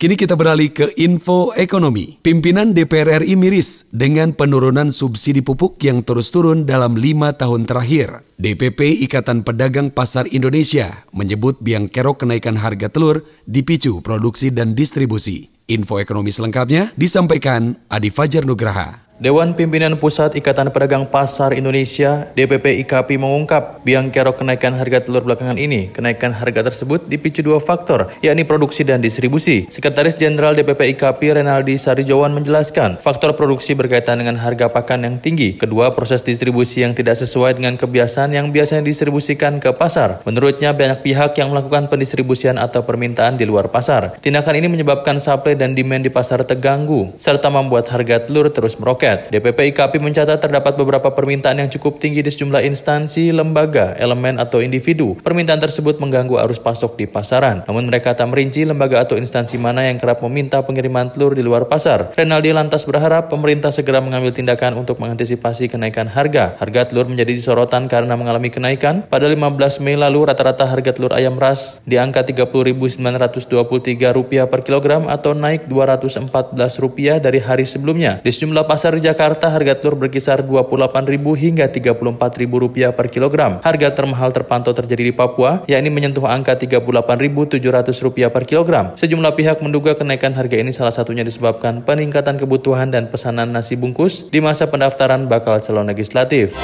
Kini 0.00 0.16
kita 0.16 0.32
beralih 0.32 0.72
ke 0.72 0.96
info 0.96 1.52
ekonomi. 1.52 2.16
Pimpinan 2.24 2.72
DPR 2.72 3.20
RI 3.20 3.36
miris 3.36 3.92
dengan 3.92 4.32
penurunan 4.32 4.88
subsidi 4.88 5.44
pupuk 5.44 5.76
yang 5.84 6.00
terus 6.00 6.32
turun 6.32 6.64
dalam 6.64 6.96
lima 6.96 7.36
tahun 7.36 7.68
terakhir. 7.68 8.24
DPP 8.40 9.04
Ikatan 9.04 9.44
Pedagang 9.44 9.92
Pasar 9.92 10.24
Indonesia 10.32 10.88
menyebut 11.12 11.60
biang 11.60 11.92
kerok 11.92 12.24
kenaikan 12.24 12.56
harga 12.56 12.88
telur 12.88 13.28
dipicu 13.44 14.00
produksi 14.00 14.48
dan 14.48 14.72
distribusi. 14.72 15.52
Info 15.68 16.00
ekonomi 16.00 16.32
selengkapnya 16.32 16.96
disampaikan 16.96 17.76
Adi 17.92 18.08
Fajar 18.08 18.48
Nugraha. 18.48 19.07
Dewan 19.18 19.58
Pimpinan 19.58 19.98
Pusat 19.98 20.38
Ikatan 20.38 20.70
Pedagang 20.70 21.02
Pasar 21.02 21.50
Indonesia 21.50 22.30
(DPP 22.38 22.86
IKAPI) 22.86 23.18
mengungkap 23.18 23.82
biang 23.82 24.14
kerok 24.14 24.38
kenaikan 24.38 24.78
harga 24.78 25.02
telur 25.02 25.26
belakangan 25.26 25.58
ini. 25.58 25.90
Kenaikan 25.90 26.30
harga 26.30 26.70
tersebut 26.70 27.10
dipicu 27.10 27.42
dua 27.42 27.58
faktor, 27.58 28.14
yakni 28.22 28.46
produksi 28.46 28.86
dan 28.86 29.02
distribusi. 29.02 29.66
Sekretaris 29.74 30.14
Jenderal 30.14 30.54
DPP 30.54 30.94
IKAPI 30.94 31.42
Renaldi 31.42 31.74
Sarijowan 31.82 32.30
menjelaskan, 32.30 33.02
faktor 33.02 33.34
produksi 33.34 33.74
berkaitan 33.74 34.22
dengan 34.22 34.38
harga 34.38 34.70
pakan 34.70 35.02
yang 35.02 35.18
tinggi. 35.18 35.58
Kedua, 35.58 35.90
proses 35.98 36.22
distribusi 36.22 36.86
yang 36.86 36.94
tidak 36.94 37.18
sesuai 37.18 37.58
dengan 37.58 37.74
kebiasaan 37.74 38.30
yang 38.30 38.54
biasanya 38.54 38.86
distribusikan 38.86 39.58
ke 39.58 39.74
pasar. 39.74 40.22
Menurutnya, 40.30 40.70
banyak 40.70 41.02
pihak 41.02 41.34
yang 41.42 41.50
melakukan 41.50 41.90
pendistribusian 41.90 42.54
atau 42.54 42.86
permintaan 42.86 43.34
di 43.34 43.42
luar 43.50 43.66
pasar. 43.66 44.14
Tindakan 44.22 44.62
ini 44.62 44.70
menyebabkan 44.70 45.18
supply 45.18 45.58
dan 45.58 45.74
demand 45.74 46.06
di 46.06 46.10
pasar 46.14 46.46
terganggu, 46.46 47.10
serta 47.18 47.50
membuat 47.50 47.90
harga 47.90 48.22
telur 48.22 48.46
terus 48.54 48.78
meroket. 48.78 49.07
DPP 49.16 49.72
IKP 49.72 49.96
mencatat 49.96 50.36
terdapat 50.36 50.76
beberapa 50.76 51.08
permintaan 51.08 51.64
yang 51.64 51.72
cukup 51.72 51.96
tinggi 51.96 52.20
di 52.20 52.28
sejumlah 52.28 52.60
instansi, 52.68 53.32
lembaga, 53.32 53.96
elemen, 53.96 54.36
atau 54.36 54.60
individu. 54.60 55.16
Permintaan 55.24 55.56
tersebut 55.56 55.96
mengganggu 55.96 56.36
arus 56.44 56.60
pasok 56.60 57.00
di 57.00 57.08
pasaran. 57.08 57.64
Namun 57.64 57.88
mereka 57.88 58.12
tak 58.12 58.28
merinci 58.28 58.68
lembaga 58.68 59.08
atau 59.08 59.16
instansi 59.16 59.56
mana 59.56 59.88
yang 59.88 59.96
kerap 59.96 60.20
meminta 60.20 60.60
pengiriman 60.60 61.08
telur 61.08 61.32
di 61.32 61.40
luar 61.40 61.64
pasar. 61.64 62.12
Renaldi 62.12 62.52
lantas 62.52 62.84
berharap 62.84 63.32
pemerintah 63.32 63.72
segera 63.72 64.04
mengambil 64.04 64.36
tindakan 64.36 64.76
untuk 64.76 65.00
mengantisipasi 65.00 65.72
kenaikan 65.72 66.04
harga. 66.10 66.60
Harga 66.60 66.92
telur 66.92 67.08
menjadi 67.08 67.32
sorotan 67.40 67.88
karena 67.88 68.18
mengalami 68.18 68.52
kenaikan. 68.52 69.06
Pada 69.06 69.30
15 69.30 69.80
Mei 69.80 69.96
lalu 69.96 70.28
rata-rata 70.28 70.68
harga 70.68 70.92
telur 70.92 71.14
ayam 71.14 71.38
ras 71.38 71.80
di 71.86 71.96
angka 71.96 72.26
Rp30.923 72.26 74.50
per 74.50 74.60
kilogram 74.66 75.06
atau 75.06 75.32
naik 75.32 75.70
Rp214 75.70 77.22
dari 77.22 77.38
hari 77.38 77.64
sebelumnya. 77.64 78.18
Di 78.20 78.34
sejumlah 78.34 78.66
pasar 78.66 78.97
Jakarta 78.98 79.48
harga 79.48 79.78
telur 79.78 79.96
berkisar 79.96 80.42
Rp28.000 80.42 81.24
hingga 81.24 81.66
Rp34.000 81.70 82.92
per 82.92 83.06
kilogram. 83.08 83.52
Harga 83.62 83.88
termahal 83.94 84.34
terpantau 84.34 84.74
terjadi 84.74 85.08
di 85.08 85.14
Papua, 85.14 85.62
yakni 85.70 85.88
menyentuh 85.88 86.26
angka 86.26 86.58
Rp38.700 86.58 88.28
per 88.34 88.44
kilogram. 88.44 88.98
Sejumlah 88.98 89.32
pihak 89.38 89.62
menduga 89.62 89.94
kenaikan 89.94 90.34
harga 90.34 90.58
ini 90.58 90.74
salah 90.74 90.92
satunya 90.92 91.22
disebabkan 91.22 91.86
peningkatan 91.86 92.36
kebutuhan 92.36 92.90
dan 92.90 93.06
pesanan 93.08 93.54
nasi 93.54 93.78
bungkus 93.78 94.28
di 94.28 94.42
masa 94.42 94.66
pendaftaran 94.66 95.30
bakal 95.30 95.62
calon 95.62 95.86
legislatif. 95.86 96.58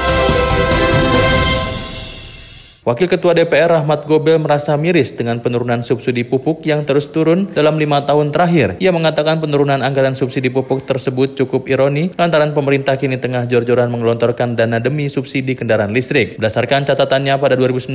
Wakil 2.84 3.08
Ketua 3.08 3.32
DPR 3.32 3.80
Rahmat 3.80 4.04
Gobel 4.04 4.36
merasa 4.36 4.76
miris 4.76 5.16
dengan 5.16 5.40
penurunan 5.40 5.80
subsidi 5.80 6.20
pupuk 6.20 6.60
yang 6.68 6.84
terus 6.84 7.08
turun 7.08 7.48
dalam 7.48 7.80
lima 7.80 8.04
tahun 8.04 8.28
terakhir. 8.28 8.76
Ia 8.76 8.92
mengatakan 8.92 9.40
penurunan 9.40 9.80
anggaran 9.80 10.12
subsidi 10.12 10.52
pupuk 10.52 10.84
tersebut 10.84 11.32
cukup 11.32 11.64
ironi 11.64 12.12
lantaran 12.20 12.52
pemerintah 12.52 13.00
kini 13.00 13.16
tengah 13.16 13.48
jor-joran 13.48 13.88
mengelontorkan 13.88 14.52
dana 14.52 14.84
demi 14.84 15.08
subsidi 15.08 15.56
kendaraan 15.56 15.96
listrik. 15.96 16.36
Berdasarkan 16.36 16.84
catatannya 16.84 17.40
pada 17.40 17.56
2019, 17.56 17.88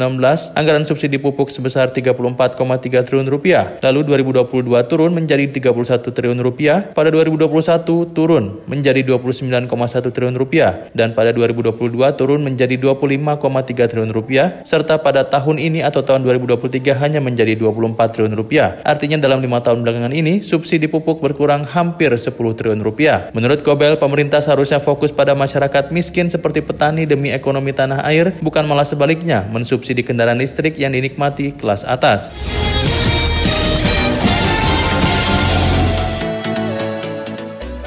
anggaran 0.58 0.82
subsidi 0.90 1.22
pupuk 1.22 1.54
sebesar 1.54 1.94
34,3 1.94 3.06
triliun 3.06 3.30
rupiah. 3.30 3.78
Lalu 3.86 4.26
2022 4.26 4.74
turun 4.90 5.14
menjadi 5.14 5.46
31 5.54 6.10
triliun 6.10 6.42
rupiah. 6.42 6.90
Pada 6.98 7.14
2021 7.14 8.10
turun 8.10 8.58
menjadi 8.66 9.06
29,1 9.06 9.70
triliun 10.10 10.34
rupiah 10.34 10.90
dan 10.98 11.14
pada 11.14 11.30
2022 11.30 11.78
turun 12.18 12.42
menjadi 12.42 12.74
25,3 12.74 13.86
triliun 13.86 14.10
rupiah 14.18 14.66
serta 14.80 14.96
pada 15.04 15.28
tahun 15.28 15.60
ini 15.60 15.84
atau 15.84 16.00
tahun 16.00 16.24
2023 16.24 16.96
hanya 16.96 17.20
menjadi 17.20 17.60
24 17.60 18.00
triliun 18.16 18.32
rupiah. 18.32 18.80
Artinya 18.88 19.20
dalam 19.20 19.44
lima 19.44 19.60
tahun 19.60 19.84
belakangan 19.84 20.16
ini, 20.16 20.40
subsidi 20.40 20.88
pupuk 20.88 21.20
berkurang 21.20 21.68
hampir 21.68 22.16
10 22.16 22.32
triliun 22.32 22.80
rupiah. 22.80 23.28
Menurut 23.36 23.60
Gobel, 23.60 24.00
pemerintah 24.00 24.40
seharusnya 24.40 24.80
fokus 24.80 25.12
pada 25.12 25.36
masyarakat 25.36 25.92
miskin 25.92 26.32
seperti 26.32 26.64
petani 26.64 27.04
demi 27.04 27.36
ekonomi 27.36 27.76
tanah 27.76 28.08
air, 28.08 28.40
bukan 28.40 28.64
malah 28.64 28.88
sebaliknya 28.88 29.44
mensubsidi 29.52 30.00
kendaraan 30.00 30.40
listrik 30.40 30.80
yang 30.80 30.96
dinikmati 30.96 31.52
kelas 31.60 31.84
atas. 31.84 32.32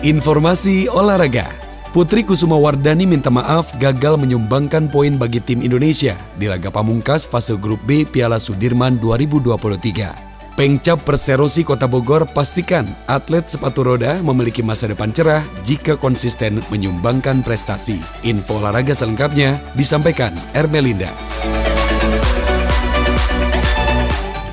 Informasi 0.05 0.93
olahraga. 0.93 1.62
Putri 1.93 2.25
Kusuma 2.25 2.57
Wardani 2.57 3.05
minta 3.05 3.29
maaf 3.29 3.77
gagal 3.77 4.17
menyumbangkan 4.17 4.89
poin 4.89 5.21
bagi 5.21 5.45
tim 5.45 5.61
Indonesia 5.61 6.17
di 6.41 6.49
laga 6.49 6.73
pamungkas 6.73 7.29
fase 7.29 7.53
grup 7.61 7.85
B 7.85 8.09
Piala 8.09 8.41
Sudirman 8.41 8.97
2023. 8.97 10.57
Pengcap 10.57 11.05
Perserosi 11.05 11.61
Kota 11.61 11.85
Bogor 11.85 12.25
pastikan 12.33 12.89
atlet 13.05 13.45
sepatu 13.45 13.85
roda 13.85 14.25
memiliki 14.25 14.65
masa 14.65 14.89
depan 14.89 15.13
cerah 15.13 15.45
jika 15.69 16.01
konsisten 16.01 16.65
menyumbangkan 16.73 17.45
prestasi. 17.45 18.01
Info 18.25 18.57
olahraga 18.57 18.97
selengkapnya 18.97 19.61
disampaikan 19.77 20.33
Ermelinda. 20.57 21.13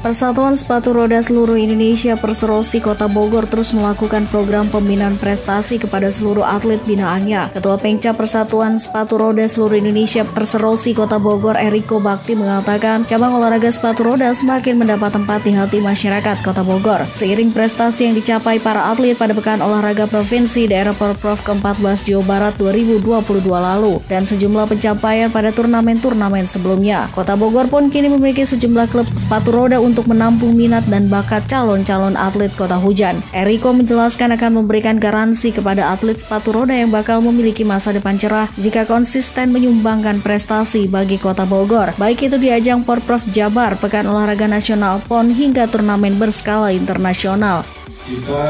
Persatuan 0.09 0.57
Sepatu 0.57 0.89
Roda 0.89 1.21
Seluruh 1.21 1.53
Indonesia 1.53 2.17
Perserosi 2.17 2.81
Kota 2.81 3.05
Bogor 3.05 3.45
terus 3.45 3.77
melakukan 3.77 4.25
program 4.33 4.65
pembinaan 4.65 5.13
prestasi 5.21 5.77
kepada 5.77 6.09
seluruh 6.09 6.41
atlet 6.41 6.81
binaannya. 6.81 7.53
Ketua 7.53 7.77
Pengca 7.77 8.17
Persatuan 8.17 8.81
Sepatu 8.81 9.21
Roda 9.21 9.45
Seluruh 9.45 9.77
Indonesia 9.77 10.25
Perserosi 10.25 10.97
Kota 10.97 11.21
Bogor 11.21 11.61
Eriko 11.61 12.01
Bakti 12.01 12.33
mengatakan 12.33 13.05
cabang 13.05 13.37
olahraga 13.37 13.69
sepatu 13.69 14.09
roda 14.09 14.33
semakin 14.33 14.81
mendapat 14.81 15.13
tempat 15.13 15.45
di 15.45 15.53
hati 15.53 15.77
masyarakat 15.77 16.41
Kota 16.41 16.65
Bogor. 16.65 17.05
Seiring 17.13 17.53
prestasi 17.53 18.09
yang 18.09 18.17
dicapai 18.17 18.57
para 18.57 18.89
atlet 18.89 19.13
pada 19.13 19.37
Pekan 19.37 19.61
Olahraga 19.61 20.09
Provinsi 20.09 20.65
Daerah 20.65 20.97
Porprov 20.97 21.37
ke-14 21.45 22.09
Jawa 22.09 22.23
Barat 22.25 22.57
2022 22.57 23.45
lalu 23.45 24.01
dan 24.09 24.25
sejumlah 24.25 24.73
pencapaian 24.73 25.29
pada 25.29 25.53
turnamen-turnamen 25.53 26.49
sebelumnya. 26.49 27.05
Kota 27.13 27.37
Bogor 27.37 27.69
pun 27.69 27.93
kini 27.93 28.09
memiliki 28.09 28.41
sejumlah 28.41 28.89
klub 28.89 29.05
sepatu 29.13 29.53
roda 29.53 29.77
untuk 29.77 29.98
menampung 30.05 30.53
minat 30.53 30.85
dan 30.87 31.09
bakat 31.09 31.43
calon-calon 31.49 32.13
atlet 32.13 32.53
kota 32.53 32.77
hujan. 32.77 33.17
Eriko 33.33 33.73
menjelaskan 33.73 34.37
akan 34.37 34.63
memberikan 34.63 35.01
garansi 35.01 35.49
kepada 35.49 35.91
atlet 35.91 36.21
sepatu 36.21 36.53
roda 36.53 36.71
yang 36.71 36.93
bakal 36.93 37.19
memiliki 37.19 37.65
masa 37.65 37.89
depan 37.89 38.15
cerah 38.15 38.45
jika 38.61 38.85
konsisten 38.85 39.49
menyumbangkan 39.49 40.21
prestasi 40.21 40.85
bagi 40.85 41.17
kota 41.17 41.43
Bogor, 41.49 41.91
baik 41.97 42.29
itu 42.29 42.37
di 42.37 42.53
ajang 42.53 42.85
Porprov 42.85 43.25
Jabar, 43.33 43.75
Pekan 43.75 44.05
Olahraga 44.05 44.45
Nasional 44.45 45.01
PON 45.09 45.33
hingga 45.33 45.65
turnamen 45.65 46.15
berskala 46.21 46.69
internasional. 46.69 47.65
Kita 48.05 48.45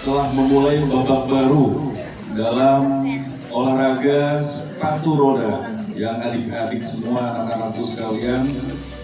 telah 0.00 0.28
memulai 0.32 0.80
babak 0.88 1.28
baru 1.28 1.92
dalam 2.32 3.04
olahraga 3.50 4.40
sepatu 4.46 5.18
roda 5.18 5.66
yang 5.92 6.22
adik-adik 6.22 6.80
semua 6.80 7.44
anak-anakku 7.44 7.92
sekalian 7.92 8.48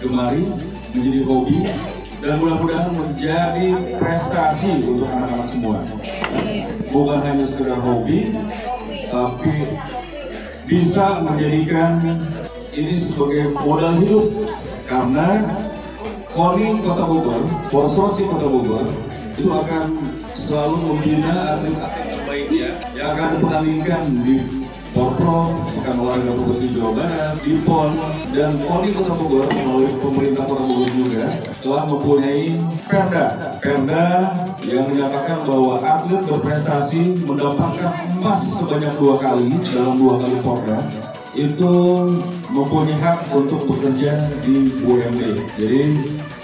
gemari 0.01 0.47
menjadi 0.93 1.21
hobi 1.27 1.59
dan 2.17 2.33
mudah-mudahan 2.41 2.89
menjadi 2.95 3.67
prestasi 4.01 4.81
untuk 4.83 5.07
anak-anak 5.07 5.47
semua. 5.51 5.77
Bukan 6.89 7.19
hanya 7.21 7.45
sekedar 7.45 7.79
hobi, 7.83 8.33
tapi 9.11 9.55
bisa 10.67 11.23
menjadikan 11.23 11.99
ini 12.75 12.95
sebagai 12.99 13.55
modal 13.55 13.97
hidup 14.03 14.25
karena 14.87 15.27
Koni 16.31 16.79
Kota 16.85 17.03
Bogor, 17.07 17.41
Porsosi 17.73 18.23
Kota 18.29 18.45
Bogor 18.45 18.85
itu 19.37 19.49
akan 19.49 19.85
selalu 20.33 20.77
membina 20.81 21.57
atlet-atlet 21.57 22.05
terbaiknya 22.13 22.69
yang 22.93 23.07
akan 23.13 23.27
dipertandingkan 23.37 24.01
di 24.25 24.35
Porpro, 24.97 25.53
Pekan 25.77 26.01
Olahraga 26.01 26.33
Provinsi 26.33 26.73
Jawa 26.73 26.91
Barat, 26.97 27.37
IPON, 27.45 27.89
dan 28.33 28.57
Poli 28.65 28.89
Kota 28.97 29.13
Bogor 29.13 29.45
melalui 29.45 29.93
pemerintah 30.01 30.43
Kota 30.49 30.63
Bogor 30.65 30.89
juga 30.97 31.25
telah 31.61 31.83
mempunyai 31.85 32.57
Perda. 32.89 33.25
Perda 33.61 34.05
yang 34.65 34.89
menyatakan 34.89 35.45
bahwa 35.45 35.77
atlet 35.85 36.21
berprestasi 36.25 37.21
mendapatkan 37.29 37.93
emas 38.17 38.41
sebanyak 38.57 38.93
dua 38.97 39.21
kali 39.21 39.53
dalam 39.69 40.01
dua 40.01 40.17
kali 40.17 40.37
Porda 40.41 40.81
itu 41.37 41.73
mempunyai 42.49 42.97
hak 42.97 43.29
untuk 43.37 43.69
bekerja 43.69 44.17
di 44.41 44.81
UMD. 44.81 45.21
Jadi 45.61 45.81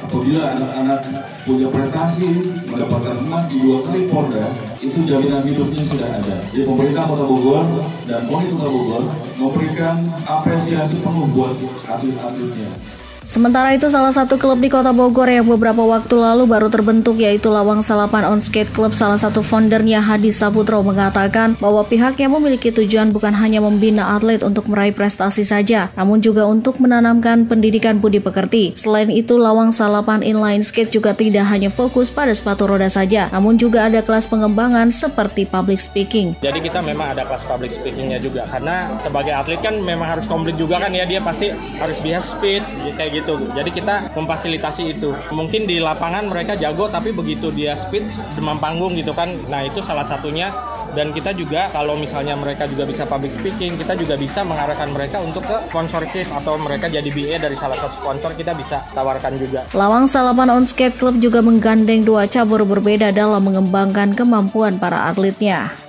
apabila 0.05 0.53
anak-anak 0.53 1.01
punya 1.43 1.67
prestasi 1.67 2.39
mendapatkan 2.71 3.19
emas 3.27 3.51
di 3.51 3.60
dua 3.60 3.84
kali 3.84 4.08
Porda 4.08 4.47
itu 4.79 4.99
jaminan 5.03 5.43
hidupnya 5.43 5.84
sudah 5.84 6.08
ada. 6.08 6.38
Jadi 6.56 6.63
pemerintah 6.63 7.03
Kota 7.03 7.25
Bogor 7.27 7.65
dan 8.08 8.21
Poli 8.32 8.47
Kota 8.56 8.67
Bogor 8.71 9.03
memberikan 9.36 9.95
apresiasi 10.23 11.03
penuh 11.03 11.27
buat 11.36 11.56
atlet-atletnya. 11.88 13.02
Sementara 13.23 13.71
itu 13.71 13.88
salah 13.88 14.12
satu 14.12 14.36
klub 14.36 14.59
di 14.59 14.67
kota 14.67 14.91
Bogor 14.91 15.25
yang 15.31 15.47
beberapa 15.47 15.81
waktu 15.81 16.15
lalu 16.19 16.43
baru 16.45 16.67
terbentuk 16.67 17.17
yaitu 17.17 17.47
Lawang 17.47 17.79
Salapan 17.79 18.27
On 18.27 18.39
Skate 18.43 18.69
Club 18.75 18.91
salah 18.91 19.15
satu 19.15 19.39
foundernya 19.39 20.03
Hadi 20.03 20.36
Saputro 20.36 20.83
mengatakan 20.83 21.55
bahwa 21.57 21.88
pihaknya 21.88 22.27
memiliki 22.27 22.69
tujuan 22.75 23.15
bukan 23.15 23.31
hanya 23.31 23.63
membina 23.63 24.13
atlet 24.19 24.43
untuk 24.43 24.67
meraih 24.67 24.91
prestasi 24.91 25.47
saja, 25.47 25.88
namun 25.95 26.19
juga 26.19 26.43
untuk 26.45 26.77
menanamkan 26.83 27.47
pendidikan 27.47 28.03
budi 28.03 28.19
pekerti. 28.19 28.75
Selain 28.75 29.07
itu 29.07 29.39
Lawang 29.39 29.71
Salapan 29.71 30.21
Inline 30.21 30.62
Skate 30.62 30.91
juga 30.91 31.15
tidak 31.15 31.47
hanya 31.47 31.71
fokus 31.71 32.12
pada 32.12 32.36
sepatu 32.36 32.67
roda 32.67 32.91
saja, 32.91 33.31
namun 33.31 33.55
juga 33.55 33.88
ada 33.88 34.03
kelas 34.03 34.27
pengembangan 34.27 34.91
seperti 34.91 35.47
public 35.47 35.79
speaking. 35.79 36.36
Jadi 36.43 36.59
kita 36.59 36.83
memang 36.83 37.15
ada 37.15 37.23
kelas 37.23 37.47
public 37.47 37.71
speakingnya 37.71 38.19
juga 38.19 38.43
karena 38.49 38.93
sebagai 38.99 39.33
atlet 39.33 39.62
kan 39.63 39.79
memang 39.79 40.05
harus 40.05 40.27
komplit 40.27 40.59
juga 40.59 40.81
kan 40.81 40.91
ya 40.91 41.07
dia 41.07 41.23
pasti 41.23 41.49
harus 41.79 41.97
bisa 42.03 42.19
speech 42.21 42.67
kayak 42.99 43.12
gitu. 43.13 43.38
Jadi 43.54 43.69
kita 43.69 44.10
memfasilitasi 44.17 44.97
itu. 44.97 45.13
Mungkin 45.30 45.69
di 45.69 45.78
lapangan 45.78 46.26
mereka 46.26 46.58
jago 46.58 46.89
tapi 46.89 47.13
begitu 47.13 47.54
dia 47.54 47.78
speed 47.78 48.04
demam 48.34 48.58
panggung 48.58 48.97
gitu 48.97 49.13
kan. 49.13 49.30
Nah, 49.47 49.62
itu 49.63 49.80
salah 49.86 50.04
satunya 50.04 50.49
dan 50.93 51.10
kita 51.10 51.34
juga 51.34 51.69
kalau 51.73 51.97
misalnya 51.97 52.38
mereka 52.38 52.69
juga 52.69 52.86
bisa 52.86 53.06
public 53.10 53.34
speaking, 53.34 53.78
kita 53.78 53.97
juga 53.97 54.13
bisa 54.17 54.45
mengarahkan 54.45 54.89
mereka 54.93 55.17
untuk 55.21 55.41
ke 55.45 55.58
sponsorship 55.69 56.30
atau 56.34 56.58
mereka 56.62 56.86
jadi 56.89 57.10
BA 57.10 57.41
dari 57.41 57.58
salah 57.58 57.78
satu 57.78 57.97
sponsor 57.97 58.34
kita 58.38 58.54
bisa 58.54 58.82
tawarkan 58.93 59.38
juga. 59.41 59.65
Lawang 59.73 60.06
Salapan 60.06 60.54
On 60.54 60.65
Skate 60.65 60.97
Club 60.97 61.17
juga 61.17 61.41
menggandeng 61.41 62.06
dua 62.06 62.30
cabur 62.30 62.62
berbeda 62.65 63.10
dalam 63.10 63.41
mengembangkan 63.41 64.13
kemampuan 64.13 64.78
para 64.78 65.10
atletnya. 65.10 65.83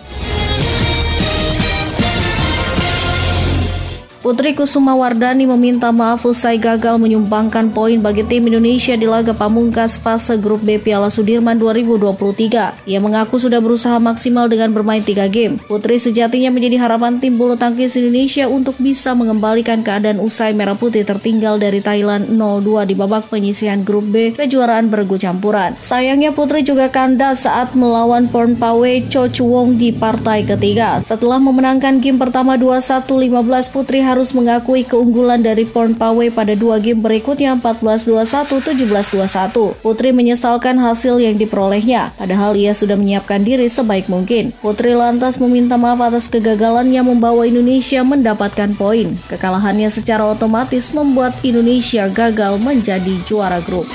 Putri 4.24 4.56
Kusuma 4.56 4.96
Wardani 4.96 5.44
meminta 5.44 5.92
maaf 5.92 6.24
usai 6.24 6.56
gagal 6.56 6.96
menyumbangkan 6.96 7.68
poin 7.68 8.00
bagi 8.00 8.24
tim 8.24 8.48
Indonesia 8.48 8.96
di 8.96 9.04
laga 9.04 9.36
pamungkas 9.36 10.00
fase 10.00 10.40
grup 10.40 10.64
B 10.64 10.80
Piala 10.80 11.12
Sudirman 11.12 11.60
2023. 11.60 12.88
Ia 12.88 13.00
mengaku 13.04 13.36
sudah 13.36 13.60
berusaha 13.60 14.00
maksimal 14.00 14.48
dengan 14.48 14.72
bermain 14.72 15.04
tiga 15.04 15.28
game. 15.28 15.60
Putri 15.68 16.00
sejatinya 16.00 16.48
menjadi 16.48 16.80
harapan 16.80 17.20
tim 17.20 17.36
bulu 17.36 17.52
tangkis 17.60 18.00
Indonesia 18.00 18.48
untuk 18.48 18.80
bisa 18.80 19.12
mengembalikan 19.12 19.84
keadaan 19.84 20.16
usai 20.16 20.56
Merah 20.56 20.72
Putih 20.72 21.04
tertinggal 21.04 21.60
dari 21.60 21.84
Thailand 21.84 22.24
0-2 22.32 22.88
di 22.88 22.96
babak 22.96 23.28
penyisihan 23.28 23.84
grup 23.84 24.08
B 24.08 24.32
kejuaraan 24.32 24.88
bergu 24.88 25.20
campuran. 25.20 25.76
Sayangnya 25.84 26.32
Putri 26.32 26.64
juga 26.64 26.88
kandas 26.88 27.44
saat 27.44 27.76
melawan 27.76 28.32
Pawe 28.32 28.92
Cho 29.12 29.28
Chuwong 29.28 29.76
di 29.76 29.92
partai 29.92 30.48
ketiga. 30.48 31.04
Setelah 31.04 31.36
memenangkan 31.36 32.00
game 32.00 32.16
pertama 32.16 32.56
2-1 32.56 33.04
15 33.04 33.68
Putri 33.68 34.13
harus 34.14 34.30
mengakui 34.30 34.86
keunggulan 34.86 35.42
dari 35.42 35.66
Porn 35.66 35.98
Pawe 35.98 36.30
pada 36.30 36.54
dua 36.54 36.78
game 36.78 37.02
berikutnya 37.02 37.58
14-21, 37.58 38.62
17-21. 38.62 39.82
Putri 39.82 40.14
menyesalkan 40.14 40.78
hasil 40.78 41.18
yang 41.18 41.34
diperolehnya, 41.34 42.14
padahal 42.14 42.54
ia 42.54 42.70
sudah 42.78 42.94
menyiapkan 42.94 43.42
diri 43.42 43.66
sebaik 43.66 44.06
mungkin. 44.06 44.54
Putri 44.62 44.94
lantas 44.94 45.42
meminta 45.42 45.74
maaf 45.74 45.98
atas 45.98 46.30
kegagalannya 46.30 47.02
membawa 47.02 47.42
Indonesia 47.42 48.06
mendapatkan 48.06 48.70
poin. 48.78 49.18
Kekalahannya 49.26 49.90
secara 49.90 50.30
otomatis 50.30 50.94
membuat 50.94 51.34
Indonesia 51.42 52.06
gagal 52.06 52.62
menjadi 52.62 53.18
juara 53.26 53.58
grup. 53.66 53.90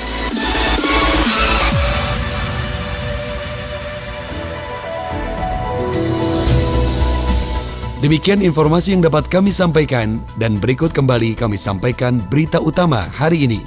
Demikian 8.00 8.40
informasi 8.40 8.96
yang 8.96 9.04
dapat 9.04 9.28
kami 9.28 9.52
sampaikan 9.52 10.24
dan 10.40 10.56
berikut 10.56 10.88
kembali 10.88 11.36
kami 11.36 11.60
sampaikan 11.60 12.16
berita 12.16 12.56
utama 12.56 13.04
hari 13.12 13.44
ini. 13.44 13.60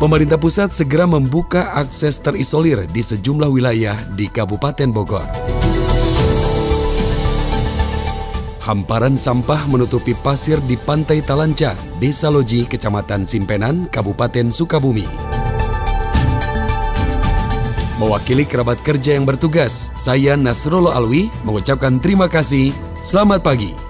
Pemerintah 0.00 0.40
pusat 0.40 0.72
segera 0.72 1.04
membuka 1.04 1.76
akses 1.76 2.24
terisolir 2.24 2.88
di 2.88 3.04
sejumlah 3.04 3.52
wilayah 3.52 4.00
di 4.16 4.32
Kabupaten 4.32 4.88
Bogor. 4.96 5.28
Hamparan 8.64 9.20
sampah 9.20 9.68
menutupi 9.68 10.16
pasir 10.16 10.56
di 10.64 10.80
Pantai 10.80 11.20
Talanca, 11.20 11.76
Desa 12.00 12.32
Loji, 12.32 12.64
Kecamatan 12.64 13.28
Simpenan, 13.28 13.92
Kabupaten 13.92 14.48
Sukabumi. 14.48 15.33
Mewakili 18.04 18.44
kerabat 18.44 18.84
kerja 18.84 19.16
yang 19.16 19.24
bertugas, 19.24 19.88
saya 19.96 20.36
Nasrullah 20.36 20.92
Alwi 21.00 21.32
mengucapkan 21.40 21.96
terima 21.96 22.28
kasih. 22.28 22.68
Selamat 23.00 23.40
pagi. 23.40 23.83